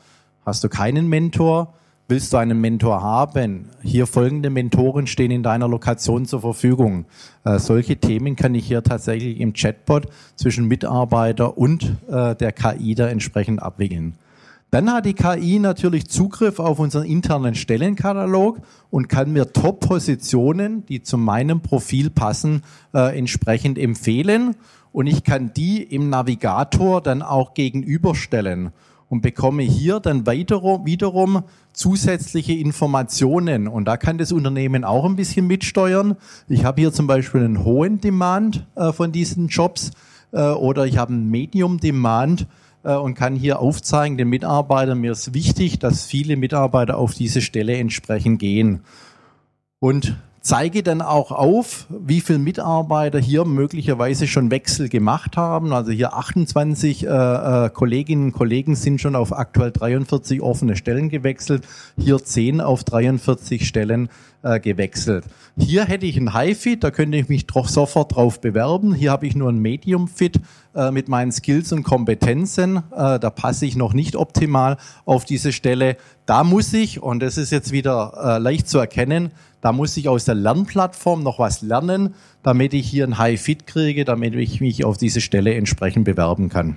Hast 0.45 0.65
du 0.65 0.69
keinen 0.69 1.07
Mentor? 1.07 1.75
Willst 2.09 2.33
du 2.33 2.39
einen 2.39 2.61
Mentor 2.61 3.03
haben? 3.03 3.71
Hier 3.85 4.09
folgende 4.09 4.51
Mentoren 4.51 5.07
stehen 5.07 5.31
in 5.31 5.45
deiner 5.45 5.69
Lokation 5.69 6.27
zur 6.27 6.41
Verfügung. 6.41 7.05
Äh, 7.45 7.61
solche 7.61 7.97
Themen 7.97 8.35
kann 8.35 8.57
ich 8.57 8.67
hier 8.67 8.83
tatsächlich 8.83 9.39
im 9.39 9.53
Chatbot 9.53 10.09
zwischen 10.35 10.67
Mitarbeiter 10.67 11.57
und 11.57 11.95
äh, 12.09 12.35
der 12.35 12.51
KI 12.51 12.97
da 12.97 13.07
entsprechend 13.07 13.63
abwickeln. 13.63 14.19
Dann 14.75 14.93
hat 14.93 15.07
die 15.07 15.15
KI 15.15 15.61
natürlich 15.61 16.09
Zugriff 16.09 16.59
auf 16.59 16.81
unseren 16.81 17.05
internen 17.05 17.55
Stellenkatalog 17.55 18.59
und 18.91 19.09
kann 19.09 19.33
mir 19.33 19.53
Top-Positionen, 19.53 20.85
die 20.87 21.01
zu 21.01 21.17
meinem 21.17 21.61
Profil 21.61 22.11
passen, 22.11 22.63
äh, 22.93 23.17
entsprechend 23.17 23.79
empfehlen. 23.79 24.57
Und 24.91 25.07
ich 25.07 25.23
kann 25.23 25.53
die 25.55 25.81
im 25.81 26.11
Navigator 26.11 27.01
dann 27.01 27.23
auch 27.23 27.55
gegenüberstellen 27.55 28.73
und 29.09 29.21
bekomme 29.21 29.63
hier 29.63 30.01
dann 30.01 30.27
weiterum, 30.27 30.85
wiederum 30.85 31.45
zusätzliche 31.73 32.55
Informationen. 32.55 33.69
Und 33.69 33.85
da 33.85 33.97
kann 33.97 34.19
das 34.19 34.33
Unternehmen 34.33 34.83
auch 34.83 35.05
ein 35.05 35.15
bisschen 35.15 35.47
mitsteuern. 35.47 36.17
Ich 36.49 36.65
habe 36.65 36.81
hier 36.81 36.93
zum 36.93 37.07
Beispiel 37.07 37.45
einen 37.45 37.63
hohen 37.63 38.01
Demand 38.01 38.67
äh, 38.75 38.93
von 38.93 39.13
diesen 39.13 39.47
Jobs 39.47 39.93
äh, 40.33 40.41
oder 40.41 40.85
ich 40.85 40.99
habe 40.99 41.13
einen 41.13 41.31
Medium 41.31 41.79
Demand 41.79 42.49
und 42.93 43.15
kann 43.15 43.35
hier 43.35 43.61
aufzeigen 43.61 44.17
den 44.17 44.29
Mitarbeitern, 44.29 45.01
mir 45.01 45.13
ist 45.13 45.35
wichtig, 45.35 45.79
dass 45.79 46.05
viele 46.05 46.37
Mitarbeiter 46.37 46.99
auf 46.99 47.15
diese 47.15 47.41
Stelle 47.41 47.77
entsprechend 47.77 48.39
gehen. 48.39 48.81
Und 49.79 50.17
zeige 50.45 50.83
dann 50.83 51.01
auch 51.01 51.33
auf, 51.33 51.87
wie 51.89 52.21
viele 52.21 52.39
Mitarbeiter 52.39 53.19
hier 53.19 53.47
möglicherweise 53.47 54.27
schon 54.27 54.51
Wechsel 54.51 54.91
gemacht 54.91 55.39
haben. 55.39 55.73
Also 55.73 55.91
hier 55.91 56.13
28 56.13 57.07
äh, 57.07 57.09
äh, 57.09 57.71
Kolleginnen 57.71 58.27
und 58.27 58.33
Kollegen 58.33 58.77
sind 58.77 59.01
schon 59.01 59.17
auf 59.17 59.33
aktuell 59.33 59.73
43 59.73 60.43
offene 60.43 60.77
Stellen 60.77 61.09
gewechselt, 61.09 61.67
hier 61.99 62.23
10 62.23 62.61
auf 62.61 62.85
43 62.85 63.67
Stellen 63.67 64.11
äh, 64.45 64.61
gewechselt. 64.61 65.25
Hier 65.57 65.85
hätte 65.85 66.07
ich 66.07 66.17
ein 66.17 66.33
High-Fit, 66.33 66.85
da 66.85 66.91
könnte 66.91 67.17
ich 67.17 67.29
mich 67.29 67.47
doch 67.47 67.69
sofort 67.69 68.15
drauf 68.15 68.41
bewerben. 68.41 68.95
Hier 68.95 69.11
habe 69.11 69.27
ich 69.27 69.35
nur 69.35 69.51
ein 69.51 69.59
Medium-Fit 69.59 70.41
äh, 70.75 70.91
mit 70.91 71.09
meinen 71.09 71.33
Skills 71.33 71.73
und 71.73 71.83
Kompetenzen. 71.83 72.77
Äh, 72.77 73.19
da 73.19 73.31
passe 73.31 73.67
ich 73.67 73.75
noch 73.75 73.95
nicht 73.95 74.17
optimal 74.17 74.77
auf 75.05 75.25
diese 75.25 75.53
Stelle. 75.53 75.97
Da 76.27 76.45
muss 76.45 76.73
ich, 76.73 77.03
und 77.03 77.21
das 77.21 77.39
ist 77.39 77.51
jetzt 77.51 77.73
wieder 77.73 78.13
äh, 78.23 78.39
leicht 78.39 78.69
zu 78.69 78.79
erkennen, 78.79 79.31
da 79.61 79.73
muss 79.73 79.97
ich 79.97 80.09
aus 80.09 80.27
der 80.27 80.35
Lernplattform 80.35 81.23
noch 81.23 81.39
was 81.39 81.63
lernen, 81.63 82.15
damit 82.43 82.75
ich 82.75 82.87
hier 82.87 83.07
ein 83.07 83.17
High-Fit 83.17 83.67
kriege, 83.67 84.05
damit 84.05 84.35
ich 84.35 84.61
mich 84.61 84.85
auf 84.85 84.99
diese 84.99 85.23
Stelle 85.23 85.55
entsprechend 85.55 86.05
bewerben 86.05 86.51
kann. 86.51 86.77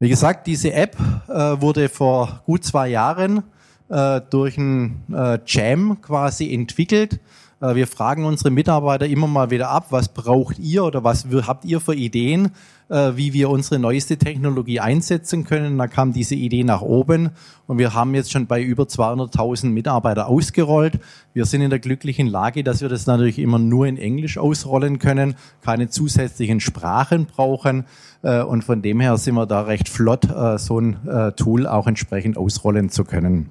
Wie 0.00 0.08
gesagt, 0.08 0.46
diese 0.46 0.72
App 0.72 0.96
äh, 1.28 1.60
wurde 1.60 1.88
vor 1.88 2.42
gut 2.44 2.64
zwei 2.64 2.88
Jahren 2.88 3.42
äh, 3.90 4.20
durch 4.30 4.56
ein 4.56 5.02
äh, 5.12 5.38
Jam 5.46 6.00
quasi 6.00 6.52
entwickelt. 6.54 7.20
Äh, 7.60 7.74
wir 7.74 7.86
fragen 7.86 8.24
unsere 8.24 8.50
Mitarbeiter 8.50 9.06
immer 9.06 9.26
mal 9.26 9.50
wieder 9.50 9.70
ab, 9.70 9.86
was 9.90 10.08
braucht 10.08 10.58
ihr 10.58 10.84
oder 10.84 11.04
was 11.04 11.26
habt 11.46 11.64
ihr 11.64 11.80
für 11.80 11.94
Ideen, 11.94 12.50
äh, 12.88 13.12
wie 13.16 13.32
wir 13.32 13.50
unsere 13.50 13.78
neueste 13.78 14.16
Technologie 14.16 14.80
einsetzen 14.80 15.44
können. 15.44 15.76
Da 15.78 15.86
kam 15.86 16.12
diese 16.12 16.34
Idee 16.34 16.64
nach 16.64 16.82
oben 16.82 17.30
und 17.66 17.78
wir 17.78 17.94
haben 17.94 18.14
jetzt 18.14 18.32
schon 18.32 18.46
bei 18.46 18.62
über 18.62 18.84
200.000 18.84 19.66
Mitarbeiter 19.66 20.26
ausgerollt. 20.28 20.98
Wir 21.34 21.44
sind 21.44 21.60
in 21.60 21.70
der 21.70 21.78
glücklichen 21.78 22.26
Lage, 22.26 22.64
dass 22.64 22.80
wir 22.80 22.88
das 22.88 23.06
natürlich 23.06 23.38
immer 23.38 23.58
nur 23.58 23.86
in 23.86 23.98
Englisch 23.98 24.38
ausrollen 24.38 24.98
können, 24.98 25.34
keine 25.62 25.88
zusätzlichen 25.88 26.60
Sprachen 26.60 27.26
brauchen 27.26 27.84
äh, 28.22 28.42
und 28.42 28.64
von 28.64 28.82
dem 28.82 29.00
her 29.00 29.16
sind 29.18 29.34
wir 29.34 29.46
da 29.46 29.62
recht 29.62 29.88
flott, 29.88 30.26
so 30.56 30.80
ein 30.80 31.32
Tool 31.36 31.66
auch 31.66 31.86
entsprechend 31.86 32.36
ausrollen 32.36 32.88
zu 32.90 33.04
können. 33.04 33.50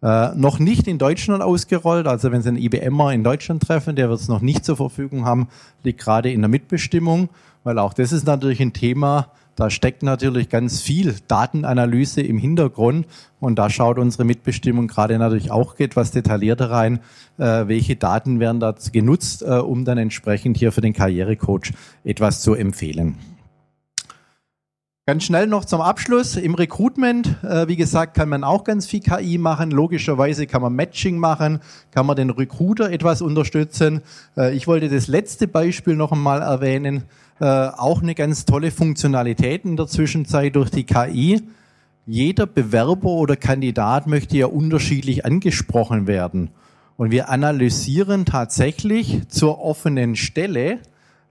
Äh, 0.00 0.34
noch 0.36 0.60
nicht 0.60 0.86
in 0.86 0.98
Deutschland 0.98 1.42
ausgerollt. 1.42 2.06
Also 2.06 2.30
wenn 2.30 2.42
Sie 2.42 2.48
einen 2.48 2.58
IBMer 2.58 3.12
in 3.12 3.24
Deutschland 3.24 3.62
treffen, 3.62 3.96
der 3.96 4.08
wird 4.08 4.20
es 4.20 4.28
noch 4.28 4.40
nicht 4.40 4.64
zur 4.64 4.76
Verfügung 4.76 5.24
haben, 5.24 5.48
liegt 5.82 6.00
gerade 6.00 6.30
in 6.30 6.40
der 6.40 6.48
Mitbestimmung, 6.48 7.30
weil 7.64 7.78
auch 7.78 7.92
das 7.92 8.12
ist 8.12 8.26
natürlich 8.26 8.60
ein 8.60 8.72
Thema, 8.72 9.32
da 9.56 9.70
steckt 9.70 10.04
natürlich 10.04 10.50
ganz 10.50 10.80
viel 10.80 11.16
Datenanalyse 11.26 12.20
im 12.20 12.38
Hintergrund 12.38 13.08
und 13.40 13.58
da 13.58 13.68
schaut 13.70 13.98
unsere 13.98 14.24
Mitbestimmung 14.24 14.86
gerade 14.86 15.18
natürlich 15.18 15.50
auch 15.50 15.80
etwas 15.80 16.12
detaillierter 16.12 16.70
rein, 16.70 17.00
äh, 17.38 17.66
welche 17.66 17.96
Daten 17.96 18.38
werden 18.38 18.60
da 18.60 18.72
genutzt, 18.92 19.42
äh, 19.42 19.54
um 19.54 19.84
dann 19.84 19.98
entsprechend 19.98 20.58
hier 20.58 20.70
für 20.70 20.80
den 20.80 20.92
Karrierecoach 20.92 21.72
etwas 22.04 22.40
zu 22.40 22.54
empfehlen. 22.54 23.16
Ganz 25.08 25.24
schnell 25.24 25.46
noch 25.46 25.64
zum 25.64 25.80
Abschluss. 25.80 26.36
Im 26.36 26.54
Recruitment, 26.54 27.42
äh, 27.42 27.66
wie 27.66 27.76
gesagt, 27.76 28.12
kann 28.12 28.28
man 28.28 28.44
auch 28.44 28.62
ganz 28.62 28.84
viel 28.84 29.00
KI 29.00 29.38
machen. 29.38 29.70
Logischerweise 29.70 30.46
kann 30.46 30.60
man 30.60 30.74
Matching 30.74 31.16
machen, 31.16 31.60
kann 31.92 32.04
man 32.04 32.14
den 32.14 32.28
Recruiter 32.28 32.90
etwas 32.90 33.22
unterstützen. 33.22 34.02
Äh, 34.36 34.54
ich 34.54 34.66
wollte 34.66 34.90
das 34.90 35.06
letzte 35.06 35.48
Beispiel 35.48 35.96
noch 35.96 36.12
einmal 36.12 36.42
erwähnen. 36.42 37.04
Äh, 37.40 37.46
auch 37.46 38.02
eine 38.02 38.14
ganz 38.14 38.44
tolle 38.44 38.70
Funktionalität 38.70 39.64
in 39.64 39.78
der 39.78 39.86
Zwischenzeit 39.86 40.54
durch 40.54 40.68
die 40.68 40.84
KI. 40.84 41.40
Jeder 42.04 42.44
Bewerber 42.44 43.08
oder 43.08 43.36
Kandidat 43.36 44.06
möchte 44.08 44.36
ja 44.36 44.44
unterschiedlich 44.44 45.24
angesprochen 45.24 46.06
werden. 46.06 46.50
Und 46.98 47.10
wir 47.10 47.30
analysieren 47.30 48.26
tatsächlich 48.26 49.26
zur 49.28 49.58
offenen 49.64 50.16
Stelle, 50.16 50.80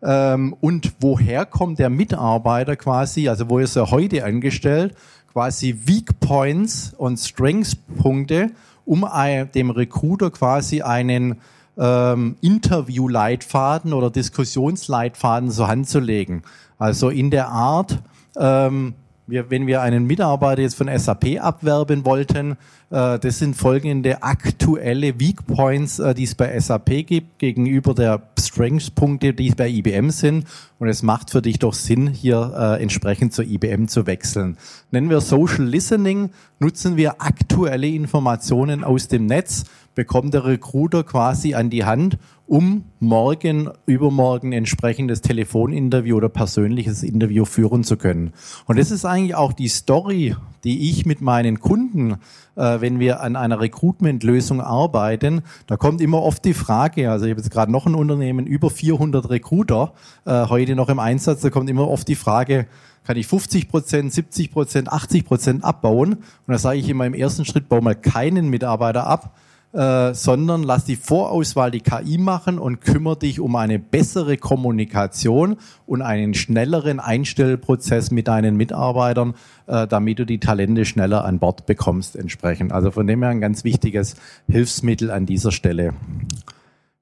ähm, 0.04 0.56
und 0.60 0.94
woher 1.00 1.46
kommt 1.46 1.80
der 1.80 1.90
Mitarbeiter 1.90 2.76
quasi, 2.76 3.30
also 3.30 3.50
wo 3.50 3.60
ist 3.60 3.76
er 3.76 3.92
heute 3.92 4.24
angestellt, 4.24 4.96
quasi 5.32 5.76
Weak 5.86 6.20
Points 6.20 6.94
und 6.98 7.18
Strengths 7.18 7.76
Punkte, 7.76 8.52
um 8.86 9.06
dem 9.54 9.70
Recruiter 9.70 10.32
quasi 10.32 10.82
einen 10.82 11.42
ähm, 11.78 12.38
Interview-Leitfaden 12.42 13.94
oder 13.94 14.10
Diskussionsleitfaden 14.10 15.52
zur 15.52 15.68
Hand 15.68 15.90
zu 15.90 16.00
legen. 16.00 16.44
Also 16.80 17.10
in 17.10 17.32
der 17.32 17.50
Art, 17.50 18.00
ähm, 18.38 18.94
wir, 19.28 19.50
wenn 19.50 19.68
wir 19.68 19.82
einen 19.82 20.06
Mitarbeiter 20.06 20.62
jetzt 20.62 20.76
von 20.76 20.90
SAP 20.98 21.40
abwerben 21.40 22.06
wollten, 22.06 22.52
äh, 22.90 23.20
das 23.20 23.40
sind 23.40 23.56
folgende 23.56 24.24
aktuelle 24.24 25.20
Weak 25.20 25.46
Points, 25.46 26.00
äh, 26.00 26.16
die 26.16 26.24
es 26.24 26.36
bei 26.36 26.58
SAP 26.58 27.06
gibt, 27.06 27.38
gegenüber 27.38 27.94
der 27.94 28.22
Strengths-Punkte, 28.40 29.34
die 29.34 29.52
bei 29.52 29.68
IBM 29.68 30.10
sind. 30.10 30.46
Und 30.80 30.88
es 30.88 31.04
macht 31.04 31.30
für 31.30 31.42
dich 31.42 31.60
doch 31.60 31.74
Sinn, 31.74 32.08
hier 32.08 32.54
äh, 32.58 32.82
entsprechend 32.82 33.34
zur 33.34 33.46
IBM 33.46 33.88
zu 33.88 34.08
wechseln. 34.08 34.58
Nennen 34.92 35.10
wir 35.10 35.20
Social 35.20 35.66
Listening, 35.66 36.30
nutzen 36.60 36.96
wir 36.96 37.22
aktuelle 37.22 37.88
Informationen 37.88 38.86
aus 38.86 39.10
dem 39.10 39.26
Netz, 39.26 39.66
bekommt 39.94 40.34
der 40.34 40.46
Recruiter 40.46 41.04
quasi 41.04 41.54
an 41.54 41.70
die 41.70 41.84
Hand, 41.84 42.18
um 42.48 42.86
morgen, 43.00 43.70
übermorgen 43.86 44.54
entsprechendes 44.54 45.22
Telefoninterview 45.22 46.16
oder 46.16 46.30
persönliches 46.30 47.04
Interview 47.04 47.46
führen 47.46 47.84
zu 47.84 47.98
können. 47.98 48.32
Und 48.66 48.80
das 48.80 48.90
ist 48.90 49.06
eigentlich 49.06 49.36
auch 49.36 49.54
die 49.54 49.68
Story, 49.68 50.36
die 50.64 50.90
ich 50.90 51.06
mit 51.06 51.22
meinen 51.22 51.60
Kunden, 51.60 52.16
äh, 52.56 52.82
wenn 52.82 53.00
wir 53.00 53.22
an 53.22 53.36
einer 53.36 53.60
Recruitment-Lösung 53.60 54.62
arbeiten, 54.62 55.42
da 55.68 55.78
kommt 55.78 56.02
immer 56.02 56.24
oft 56.24 56.44
die 56.46 56.54
Frage, 56.54 57.12
also 57.12 57.26
ich 57.26 57.32
habe 57.32 57.42
jetzt 57.42 57.52
gerade 57.52 57.72
noch 57.72 57.86
ein 57.86 57.96
Unternehmen, 57.96 58.48
über 58.48 58.70
400 58.70 59.30
Recruiter 59.30 59.94
äh, 60.26 60.48
heute 60.48 60.76
noch 60.76 60.90
im 60.90 61.00
Einsatz, 61.00 61.42
da 61.42 61.50
kommt 61.50 61.70
immer 61.70 61.88
oft 61.88 62.08
die 62.08 62.16
Frage, 62.16 62.68
kann 63.04 63.18
ich 63.18 63.28
50 63.28 63.70
Prozent, 63.70 64.12
70 64.12 64.52
Prozent, 64.52 64.92
80 64.92 65.24
Prozent 65.24 65.64
abbauen? 65.64 66.14
Und 66.16 66.24
da 66.48 66.58
sage 66.58 66.80
ich 66.80 66.90
immer 66.90 67.06
im 67.06 67.14
ersten 67.14 67.46
Schritt, 67.46 67.70
bau 67.70 67.80
mal 67.80 67.96
keinen 67.96 68.50
Mitarbeiter 68.50 69.08
ab, 69.08 69.34
äh, 69.74 70.14
sondern 70.14 70.64
lass 70.64 70.86
die 70.86 70.96
Vorauswahl 70.96 71.72
die 71.72 71.82
KI 71.82 72.18
machen 72.18 72.58
und 72.58 72.82
kümmere 72.82 73.20
dich 73.20 73.40
um 73.40 73.56
eine 73.56 73.80
bessere 73.80 74.38
Kommunikation 74.38 75.58
und 75.86 76.02
einen 76.02 76.34
schnelleren 76.34 77.00
Einstellprozess 77.00 78.12
mit 78.12 78.28
deinen 78.28 78.56
Mitarbeitern, 78.56 79.36
äh, 79.68 79.86
damit 79.88 80.20
du 80.20 80.26
die 80.26 80.40
Talente 80.40 80.86
schneller 80.86 81.26
an 81.26 81.40
Bord 81.40 81.66
bekommst 81.66 82.16
entsprechend. 82.16 82.72
Also 82.72 82.92
von 82.92 83.08
dem 83.08 83.22
her 83.22 83.32
ein 83.32 83.42
ganz 83.42 83.64
wichtiges 83.64 84.16
Hilfsmittel 84.50 85.12
an 85.12 85.26
dieser 85.26 85.52
Stelle. 85.52 85.94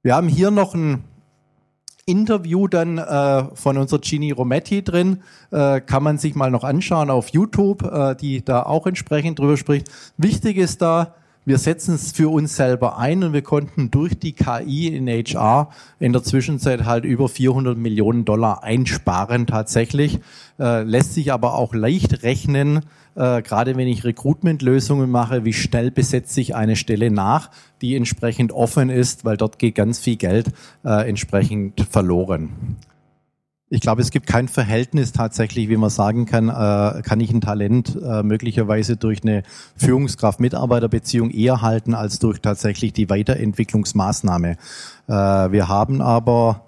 Wir 0.02 0.16
haben 0.16 0.28
hier 0.28 0.52
noch 0.52 0.74
ein 0.74 1.04
Interview 2.06 2.68
dann 2.68 3.00
äh, 3.00 3.46
von 3.56 3.78
unserer 3.78 4.00
Gini 4.00 4.32
Rometti 4.32 4.84
drin, 4.84 5.24
äh, 5.52 5.82
kann 5.82 6.04
man 6.04 6.20
sich 6.20 6.36
mal 6.36 6.52
noch 6.52 6.64
anschauen 6.64 7.10
auf 7.10 7.30
YouTube, 7.30 7.84
äh, 7.84 8.16
die 8.16 8.46
da 8.46 8.64
auch 8.64 8.86
entsprechend 8.86 9.40
drüber 9.40 9.58
spricht. 9.58 9.90
Wichtig 10.18 10.58
ist 10.58 10.84
da, 10.84 11.16
wir 11.46 11.60
setzen 11.60 11.96
es 11.96 12.12
für 12.12 12.30
uns 12.30 12.56
selber 12.56 12.98
ein 12.98 13.24
und 13.24 13.34
wir 13.34 13.44
konnten 13.44 13.92
durch 13.92 14.18
die 14.18 14.34
KI 14.34 14.88
in 14.88 15.08
HR 15.08 15.70
in 16.00 16.12
der 16.12 16.24
Zwischenzeit 16.24 16.86
halt 16.86 17.06
über 17.06 17.30
400 17.30 17.78
Millionen 17.78 18.26
Dollar 18.26 18.64
einsparen 18.64 19.46
tatsächlich. 19.46 20.20
Äh, 20.60 20.82
lässt 20.84 21.14
sich 21.14 21.32
aber 21.32 21.54
auch 21.54 21.76
leicht 21.76 22.24
rechnen, 22.24 22.82
äh, 23.16 23.42
gerade 23.42 23.78
wenn 23.78 23.88
ich 23.88 24.04
Recruitment-Lösungen 24.04 25.10
mache, 25.10 25.46
wie 25.46 25.54
schnell 25.54 25.92
besetze 25.92 26.42
ich 26.42 26.56
eine 26.56 26.76
Stelle 26.76 27.12
nach, 27.12 27.52
die 27.82 27.96
entsprechend 27.96 28.52
offen 28.52 28.90
ist, 28.90 29.24
weil 29.24 29.38
dort 29.38 29.60
geht 29.60 29.76
ganz 29.76 30.00
viel 30.00 30.16
Geld 30.16 30.48
äh, 30.84 31.08
entsprechend 31.08 31.82
verloren. 31.90 32.78
Ich 33.76 33.82
glaube, 33.82 34.02
es 34.02 34.10
gibt 34.10 34.26
kein 34.26 34.48
Verhältnis 34.48 35.12
tatsächlich, 35.12 35.68
wie 35.68 35.76
man 35.76 35.90
sagen 35.90 36.26
kann, 36.26 36.48
äh, 36.48 37.02
kann 37.02 37.20
ich 37.20 37.30
ein 37.30 37.42
Talent 37.42 38.00
äh, 38.02 38.24
möglicherweise 38.24 38.96
durch 38.96 39.22
eine 39.22 39.44
Führungskraft-Mitarbeiter-Beziehung 39.76 41.30
eher 41.30 41.62
halten 41.62 41.94
als 41.94 42.20
durch 42.20 42.40
tatsächlich 42.40 42.94
die 42.94 43.10
Weiterentwicklungsmaßnahme. 43.10 44.52
Äh, 45.08 45.12
wir 45.12 45.68
haben 45.68 46.02
aber 46.02 46.62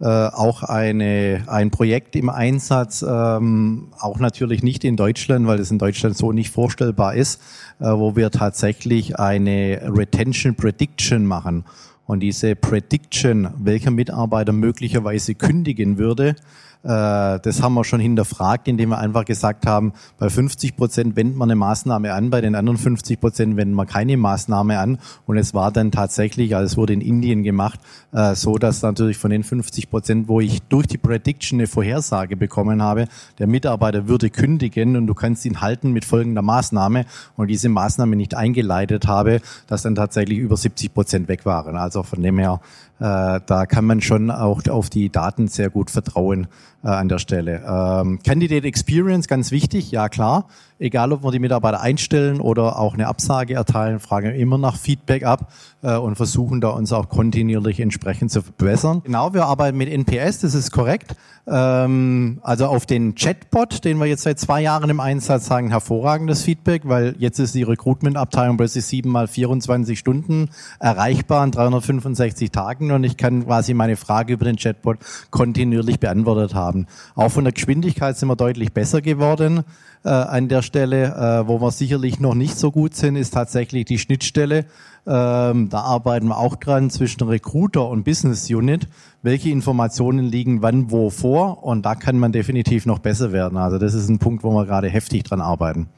äh, 0.00 0.06
auch 0.06 0.62
eine, 0.62 1.42
ein 1.48 1.72
Projekt 1.72 2.14
im 2.14 2.30
Einsatz, 2.30 3.02
ähm, 3.02 3.88
auch 3.98 4.20
natürlich 4.20 4.62
nicht 4.62 4.84
in 4.84 4.96
Deutschland, 4.96 5.48
weil 5.48 5.58
es 5.58 5.72
in 5.72 5.80
Deutschland 5.80 6.16
so 6.16 6.30
nicht 6.30 6.50
vorstellbar 6.50 7.16
ist, 7.16 7.40
äh, 7.80 7.86
wo 7.86 8.14
wir 8.14 8.30
tatsächlich 8.30 9.18
eine 9.18 9.80
Retention 9.84 10.54
Prediction 10.54 11.26
machen. 11.26 11.64
Und 12.12 12.20
diese 12.20 12.54
Prediction, 12.54 13.48
welcher 13.56 13.90
Mitarbeiter 13.90 14.52
möglicherweise 14.52 15.34
kündigen 15.34 15.96
würde, 15.96 16.36
das 16.82 17.62
haben 17.62 17.74
wir 17.74 17.84
schon 17.84 18.00
hinterfragt, 18.00 18.66
indem 18.66 18.90
wir 18.90 18.98
einfach 18.98 19.24
gesagt 19.24 19.66
haben, 19.66 19.92
bei 20.18 20.28
50 20.28 20.76
Prozent 20.76 21.16
wendet 21.16 21.36
man 21.36 21.48
eine 21.48 21.56
Maßnahme 21.56 22.12
an, 22.12 22.30
bei 22.30 22.40
den 22.40 22.54
anderen 22.54 22.78
50 22.78 23.20
Prozent 23.20 23.56
wenden 23.56 23.74
wir 23.74 23.86
keine 23.86 24.16
Maßnahme 24.16 24.78
an. 24.78 24.98
Und 25.26 25.36
es 25.36 25.54
war 25.54 25.70
dann 25.70 25.92
tatsächlich, 25.92 26.56
also 26.56 26.66
es 26.66 26.76
wurde 26.76 26.92
in 26.92 27.00
Indien 27.00 27.42
gemacht, 27.42 27.78
äh, 28.12 28.34
so 28.34 28.56
dass 28.56 28.82
natürlich 28.82 29.16
von 29.16 29.30
den 29.30 29.44
50 29.44 29.90
Prozent, 29.90 30.28
wo 30.28 30.40
ich 30.40 30.62
durch 30.62 30.86
die 30.86 30.98
Prediction 30.98 31.60
eine 31.60 31.68
Vorhersage 31.68 32.36
bekommen 32.36 32.82
habe, 32.82 33.06
der 33.38 33.46
Mitarbeiter 33.46 34.08
würde 34.08 34.30
kündigen 34.30 34.96
und 34.96 35.06
du 35.06 35.14
kannst 35.14 35.44
ihn 35.44 35.60
halten 35.60 35.92
mit 35.92 36.04
folgender 36.04 36.42
Maßnahme 36.42 37.06
und 37.36 37.48
diese 37.48 37.68
Maßnahme 37.68 38.16
nicht 38.16 38.34
eingeleitet 38.34 39.06
habe, 39.06 39.40
dass 39.68 39.82
dann 39.82 39.94
tatsächlich 39.94 40.38
über 40.38 40.56
70 40.56 40.92
Prozent 40.92 41.28
weg 41.28 41.46
waren. 41.46 41.76
Also 41.76 42.02
von 42.02 42.22
dem 42.22 42.38
her 42.38 42.60
äh, 43.02 43.40
da 43.46 43.66
kann 43.66 43.84
man 43.84 44.00
schon 44.00 44.30
auch 44.30 44.64
auf 44.68 44.88
die 44.88 45.10
Daten 45.10 45.48
sehr 45.48 45.70
gut 45.70 45.90
vertrauen 45.90 46.46
äh, 46.82 46.88
an 46.88 47.08
der 47.08 47.18
Stelle. 47.18 47.62
Ähm, 47.66 48.18
Candidate 48.24 48.66
Experience, 48.66 49.28
ganz 49.28 49.50
wichtig, 49.50 49.90
ja 49.90 50.08
klar. 50.08 50.46
Egal, 50.78 51.12
ob 51.12 51.22
wir 51.22 51.30
die 51.30 51.38
Mitarbeiter 51.38 51.80
einstellen 51.80 52.40
oder 52.40 52.78
auch 52.78 52.94
eine 52.94 53.06
Absage 53.06 53.54
erteilen, 53.54 54.00
fragen 54.00 54.34
immer 54.34 54.58
nach 54.58 54.76
Feedback 54.76 55.24
ab 55.24 55.52
äh, 55.82 55.96
und 55.96 56.16
versuchen 56.16 56.60
da 56.60 56.70
uns 56.70 56.92
auch 56.92 57.08
kontinuierlich 57.08 57.78
entsprechend 57.78 58.32
zu 58.32 58.42
verbessern. 58.42 59.02
Genau, 59.04 59.32
wir 59.32 59.46
arbeiten 59.46 59.78
mit 59.78 59.88
NPS, 59.88 60.40
das 60.40 60.54
ist 60.54 60.72
korrekt. 60.72 61.14
Ähm, 61.46 62.38
also 62.42 62.66
auf 62.66 62.86
den 62.86 63.14
Chatbot, 63.16 63.84
den 63.84 63.98
wir 63.98 64.06
jetzt 64.06 64.22
seit 64.22 64.38
zwei 64.38 64.60
Jahren 64.60 64.90
im 64.90 65.00
Einsatz 65.00 65.46
sagen, 65.46 65.70
hervorragendes 65.70 66.42
Feedback, 66.42 66.82
weil 66.84 67.16
jetzt 67.18 67.40
ist 67.40 67.54
die 67.54 67.64
Recruitment-Abteilung 67.64 68.56
plötzlich 68.56 68.84
sieben 68.84 69.10
mal 69.10 69.26
24 69.26 69.98
Stunden 69.98 70.50
erreichbar 70.78 71.44
in 71.44 71.50
365 71.50 72.52
Tagen 72.52 72.92
und 72.92 73.02
ich 73.02 73.16
kann 73.16 73.46
quasi 73.46 73.74
meine 73.74 73.96
Frage 73.96 74.34
über 74.34 74.44
den 74.44 74.56
Chatbot 74.56 74.98
kontinuierlich 75.30 75.98
beantwortet 75.98 76.54
haben. 76.54 76.71
Auch 77.14 77.30
von 77.30 77.44
der 77.44 77.52
Geschwindigkeit 77.52 78.16
sind 78.16 78.28
wir 78.28 78.36
deutlich 78.36 78.72
besser 78.72 79.00
geworden 79.00 79.64
äh, 80.04 80.08
an 80.08 80.48
der 80.48 80.62
Stelle. 80.62 81.06
Äh, 81.06 81.48
wo 81.48 81.60
wir 81.60 81.70
sicherlich 81.70 82.20
noch 82.20 82.34
nicht 82.34 82.56
so 82.56 82.70
gut 82.70 82.94
sind, 82.94 83.16
ist 83.16 83.34
tatsächlich 83.34 83.84
die 83.84 83.98
Schnittstelle. 83.98 84.66
Ähm, 85.04 85.68
da 85.68 85.80
arbeiten 85.80 86.28
wir 86.28 86.38
auch 86.38 86.54
dran 86.56 86.88
zwischen 86.90 87.22
Recruiter 87.24 87.88
und 87.88 88.04
Business 88.04 88.48
Unit. 88.48 88.88
Welche 89.22 89.50
Informationen 89.50 90.26
liegen 90.26 90.62
wann 90.62 90.90
wo 90.90 91.10
vor? 91.10 91.64
Und 91.64 91.84
da 91.84 91.94
kann 91.94 92.18
man 92.18 92.32
definitiv 92.32 92.86
noch 92.86 93.00
besser 93.00 93.32
werden. 93.32 93.58
Also 93.58 93.78
das 93.78 93.94
ist 93.94 94.08
ein 94.08 94.18
Punkt, 94.18 94.44
wo 94.44 94.52
wir 94.52 94.64
gerade 94.64 94.88
heftig 94.88 95.24
dran 95.24 95.40
arbeiten. 95.40 95.88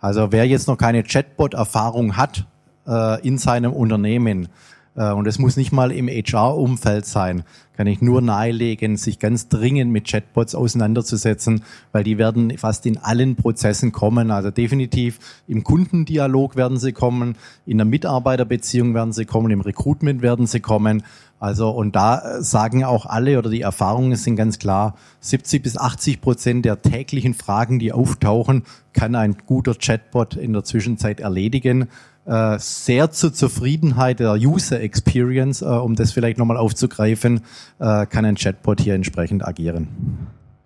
Also 0.00 0.32
wer 0.32 0.46
jetzt 0.46 0.68
noch 0.68 0.76
keine 0.76 1.02
Chatbot-Erfahrung 1.02 2.16
hat 2.16 2.46
äh, 2.86 3.26
in 3.26 3.38
seinem 3.38 3.72
Unternehmen, 3.72 4.48
und 4.94 5.26
es 5.26 5.38
muss 5.38 5.56
nicht 5.56 5.72
mal 5.72 5.90
im 5.90 6.08
HR-Umfeld 6.08 7.06
sein, 7.06 7.44
kann 7.76 7.86
ich 7.86 8.02
nur 8.02 8.20
nahelegen, 8.20 8.96
sich 8.96 9.18
ganz 9.18 9.48
dringend 9.48 9.90
mit 9.90 10.06
Chatbots 10.06 10.54
auseinanderzusetzen, 10.54 11.64
weil 11.92 12.04
die 12.04 12.18
werden 12.18 12.56
fast 12.58 12.84
in 12.84 12.98
allen 12.98 13.34
Prozessen 13.34 13.92
kommen. 13.92 14.30
Also 14.30 14.50
definitiv 14.50 15.18
im 15.48 15.64
Kundendialog 15.64 16.56
werden 16.56 16.78
sie 16.78 16.92
kommen, 16.92 17.36
in 17.64 17.78
der 17.78 17.86
Mitarbeiterbeziehung 17.86 18.94
werden 18.94 19.12
sie 19.12 19.24
kommen, 19.24 19.50
im 19.50 19.62
Recruitment 19.62 20.20
werden 20.20 20.46
sie 20.46 20.60
kommen. 20.60 21.02
Also 21.42 21.70
und 21.70 21.96
da 21.96 22.36
äh, 22.36 22.42
sagen 22.42 22.84
auch 22.84 23.04
alle 23.04 23.36
oder 23.36 23.50
die 23.50 23.62
Erfahrungen 23.62 24.14
sind 24.14 24.36
ganz 24.36 24.60
klar, 24.60 24.94
70 25.20 25.62
bis 25.62 25.76
80 25.76 26.20
Prozent 26.20 26.64
der 26.64 26.82
täglichen 26.82 27.34
Fragen, 27.34 27.80
die 27.80 27.92
auftauchen, 27.92 28.62
kann 28.92 29.16
ein 29.16 29.36
guter 29.46 29.74
Chatbot 29.74 30.36
in 30.36 30.52
der 30.52 30.62
Zwischenzeit 30.62 31.18
erledigen. 31.18 31.88
Äh, 32.24 32.58
sehr 32.60 33.10
zur 33.10 33.32
Zufriedenheit 33.32 34.20
der 34.20 34.34
User 34.34 34.80
Experience, 34.80 35.60
äh, 35.60 35.64
um 35.64 35.96
das 35.96 36.12
vielleicht 36.12 36.38
nochmal 36.38 36.56
aufzugreifen, 36.56 37.40
äh, 37.80 38.06
kann 38.06 38.24
ein 38.24 38.36
Chatbot 38.36 38.80
hier 38.80 38.94
entsprechend 38.94 39.44
agieren. 39.44 39.88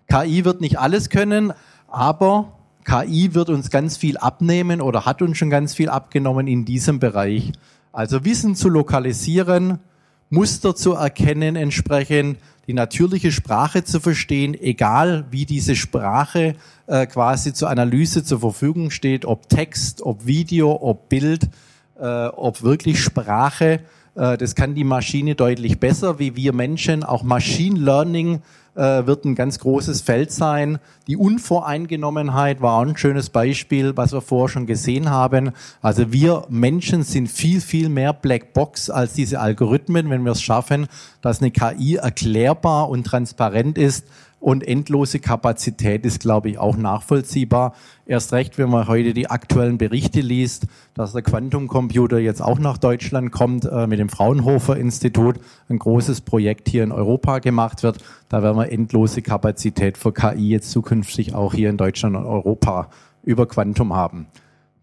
KI 0.07 0.45
wird 0.45 0.61
nicht 0.61 0.77
alles 0.77 1.09
können, 1.09 1.53
aber 1.87 2.53
KI 2.85 3.33
wird 3.33 3.49
uns 3.49 3.71
ganz 3.71 3.97
viel 3.97 4.17
abnehmen 4.17 4.81
oder 4.81 5.05
hat 5.05 5.23
uns 5.23 5.37
schon 5.37 5.49
ganz 5.49 5.73
viel 5.73 5.89
abgenommen 5.89 6.45
in 6.47 6.63
diesem 6.63 6.99
Bereich. 6.99 7.53
Also 7.91 8.23
Wissen 8.23 8.55
zu 8.55 8.69
lokalisieren, 8.69 9.79
Muster 10.29 10.75
zu 10.75 10.93
erkennen 10.93 11.55
entsprechend, 11.55 12.37
die 12.67 12.73
natürliche 12.73 13.31
Sprache 13.31 13.85
zu 13.85 14.01
verstehen, 14.01 14.53
egal 14.53 15.25
wie 15.31 15.45
diese 15.45 15.75
Sprache 15.75 16.55
äh, 16.87 17.05
quasi 17.05 17.53
zur 17.53 17.69
Analyse 17.69 18.25
zur 18.25 18.41
Verfügung 18.41 18.91
steht, 18.91 19.23
ob 19.23 19.47
Text, 19.47 20.01
ob 20.01 20.25
Video, 20.25 20.77
ob 20.81 21.07
Bild, 21.07 21.49
äh, 21.97 22.27
ob 22.27 22.63
wirklich 22.63 23.01
Sprache. 23.01 23.79
Äh, 24.15 24.37
das 24.37 24.53
kann 24.55 24.75
die 24.75 24.83
Maschine 24.83 25.35
deutlich 25.35 25.79
besser, 25.79 26.19
wie 26.19 26.35
wir 26.35 26.51
Menschen. 26.51 27.05
Auch 27.05 27.23
Machine 27.23 27.79
Learning 27.79 28.41
wird 28.77 29.25
ein 29.25 29.33
ganz 29.33 29.57
großes 29.59 30.01
Feld 30.01 30.31
sein. 30.31 30.77
Die 31.07 31.17
Unvoreingenommenheit 31.17 32.61
war 32.61 32.77
auch 32.77 32.85
ein 32.85 32.95
schönes 32.95 33.29
Beispiel, 33.29 33.97
was 33.97 34.13
wir 34.13 34.21
vorher 34.21 34.49
schon 34.49 34.67
gesehen 34.67 35.09
haben. 35.09 35.51
Also 35.81 36.11
wir 36.11 36.45
Menschen 36.49 37.01
sind 37.01 37.27
viel, 37.27 37.59
viel 37.59 37.89
mehr 37.89 38.13
Blackbox 38.13 38.91
als 38.91 39.13
diese 39.13 39.39
Algorithmen, 39.39 40.09
wenn 40.11 40.23
wir 40.23 40.33
es 40.33 40.41
schaffen, 40.41 40.87
dass 41.21 41.41
eine 41.41 41.49
KI 41.49 41.95
erklärbar 41.95 42.89
und 42.89 43.05
transparent 43.05 43.77
ist, 43.77 44.05
und 44.39 44.67
endlose 44.67 45.19
Kapazität 45.19 46.05
ist, 46.05 46.19
glaube 46.19 46.49
ich, 46.49 46.59
auch 46.59 46.77
nachvollziehbar. 46.77 47.73
Erst 48.05 48.33
recht, 48.33 48.57
wenn 48.57 48.69
man 48.69 48.87
heute 48.87 49.13
die 49.13 49.29
aktuellen 49.29 49.77
Berichte 49.77 50.21
liest, 50.21 50.67
dass 50.93 51.13
der 51.13 51.23
Quantumcomputer 51.23 52.19
jetzt 52.19 52.41
auch 52.41 52.59
nach 52.59 52.77
Deutschland 52.77 53.31
kommt, 53.31 53.65
äh, 53.65 53.87
mit 53.87 53.99
dem 53.99 54.09
Fraunhofer 54.09 54.77
Institut, 54.77 55.37
ein 55.69 55.79
großes 55.79 56.21
Projekt 56.21 56.69
hier 56.69 56.83
in 56.83 56.91
Europa 56.91 57.39
gemacht 57.39 57.83
wird. 57.83 57.97
Da 58.29 58.43
werden 58.43 58.57
wir 58.57 58.71
endlose 58.71 59.21
Kapazität 59.21 59.97
für 59.97 60.13
KI 60.13 60.49
jetzt 60.49 60.71
zukünftig 60.71 61.33
auch 61.33 61.53
hier 61.53 61.69
in 61.69 61.77
Deutschland 61.77 62.15
und 62.15 62.25
Europa 62.25 62.89
über 63.23 63.47
Quantum 63.47 63.93
haben. 63.93 64.27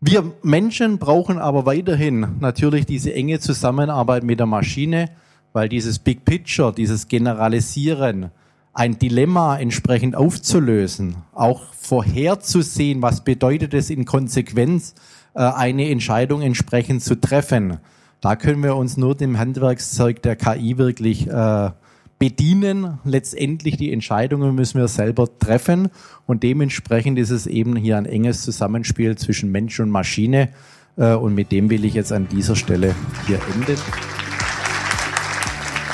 Wir 0.00 0.32
Menschen 0.42 0.98
brauchen 0.98 1.38
aber 1.38 1.64
weiterhin 1.64 2.26
natürlich 2.40 2.84
diese 2.84 3.14
enge 3.14 3.38
Zusammenarbeit 3.38 4.22
mit 4.22 4.38
der 4.38 4.46
Maschine, 4.46 5.10
weil 5.54 5.70
dieses 5.70 5.98
Big 5.98 6.26
Picture, 6.26 6.74
dieses 6.74 7.08
Generalisieren, 7.08 8.30
ein 8.74 8.98
Dilemma 8.98 9.56
entsprechend 9.56 10.16
aufzulösen, 10.16 11.16
auch 11.32 11.72
vorherzusehen, 11.72 13.02
was 13.02 13.22
bedeutet 13.22 13.72
es 13.72 13.88
in 13.88 14.04
Konsequenz, 14.04 14.94
äh, 15.34 15.40
eine 15.40 15.88
Entscheidung 15.88 16.42
entsprechend 16.42 17.02
zu 17.02 17.20
treffen. 17.20 17.78
Da 18.20 18.36
können 18.36 18.62
wir 18.62 18.74
uns 18.76 18.96
nur 18.96 19.14
dem 19.14 19.38
Handwerkszeug 19.38 20.22
der 20.22 20.34
KI 20.34 20.76
wirklich 20.76 21.28
äh, 21.28 21.70
bedienen. 22.18 22.98
Letztendlich 23.04 23.76
die 23.76 23.92
Entscheidungen 23.92 24.54
müssen 24.54 24.80
wir 24.80 24.88
selber 24.88 25.28
treffen 25.38 25.90
und 26.26 26.42
dementsprechend 26.42 27.18
ist 27.18 27.30
es 27.30 27.46
eben 27.46 27.76
hier 27.76 27.96
ein 27.96 28.06
enges 28.06 28.42
Zusammenspiel 28.42 29.16
zwischen 29.16 29.52
Mensch 29.52 29.78
und 29.78 29.90
Maschine 29.90 30.48
äh, 30.96 31.12
und 31.14 31.34
mit 31.34 31.52
dem 31.52 31.70
will 31.70 31.84
ich 31.84 31.94
jetzt 31.94 32.12
an 32.12 32.26
dieser 32.28 32.56
Stelle 32.56 32.94
hier 33.26 33.38
enden. 33.54 33.78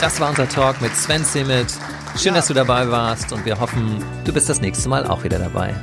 Das 0.01 0.19
war 0.19 0.31
unser 0.31 0.49
Talk 0.49 0.81
mit 0.81 0.95
Sven 0.97 1.25
Simmet. 1.25 1.67
Schön, 2.23 2.35
dass 2.35 2.49
du 2.49 2.55
dabei 2.55 2.91
warst 2.91 3.33
und 3.33 3.47
wir 3.47 3.59
hoffen, 3.59 4.05
du 4.27 4.33
bist 4.35 4.51
das 4.51 4.61
nächste 4.61 4.91
Mal 4.91 5.07
auch 5.07 5.25
wieder 5.25 5.39
dabei. 5.39 5.75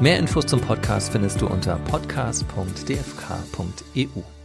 Mehr 0.00 0.18
Infos 0.18 0.44
zum 0.44 0.60
Podcast 0.60 1.12
findest 1.12 1.40
du 1.40 1.46
unter 1.46 1.76
podcast.dfk.eu. 1.76 4.41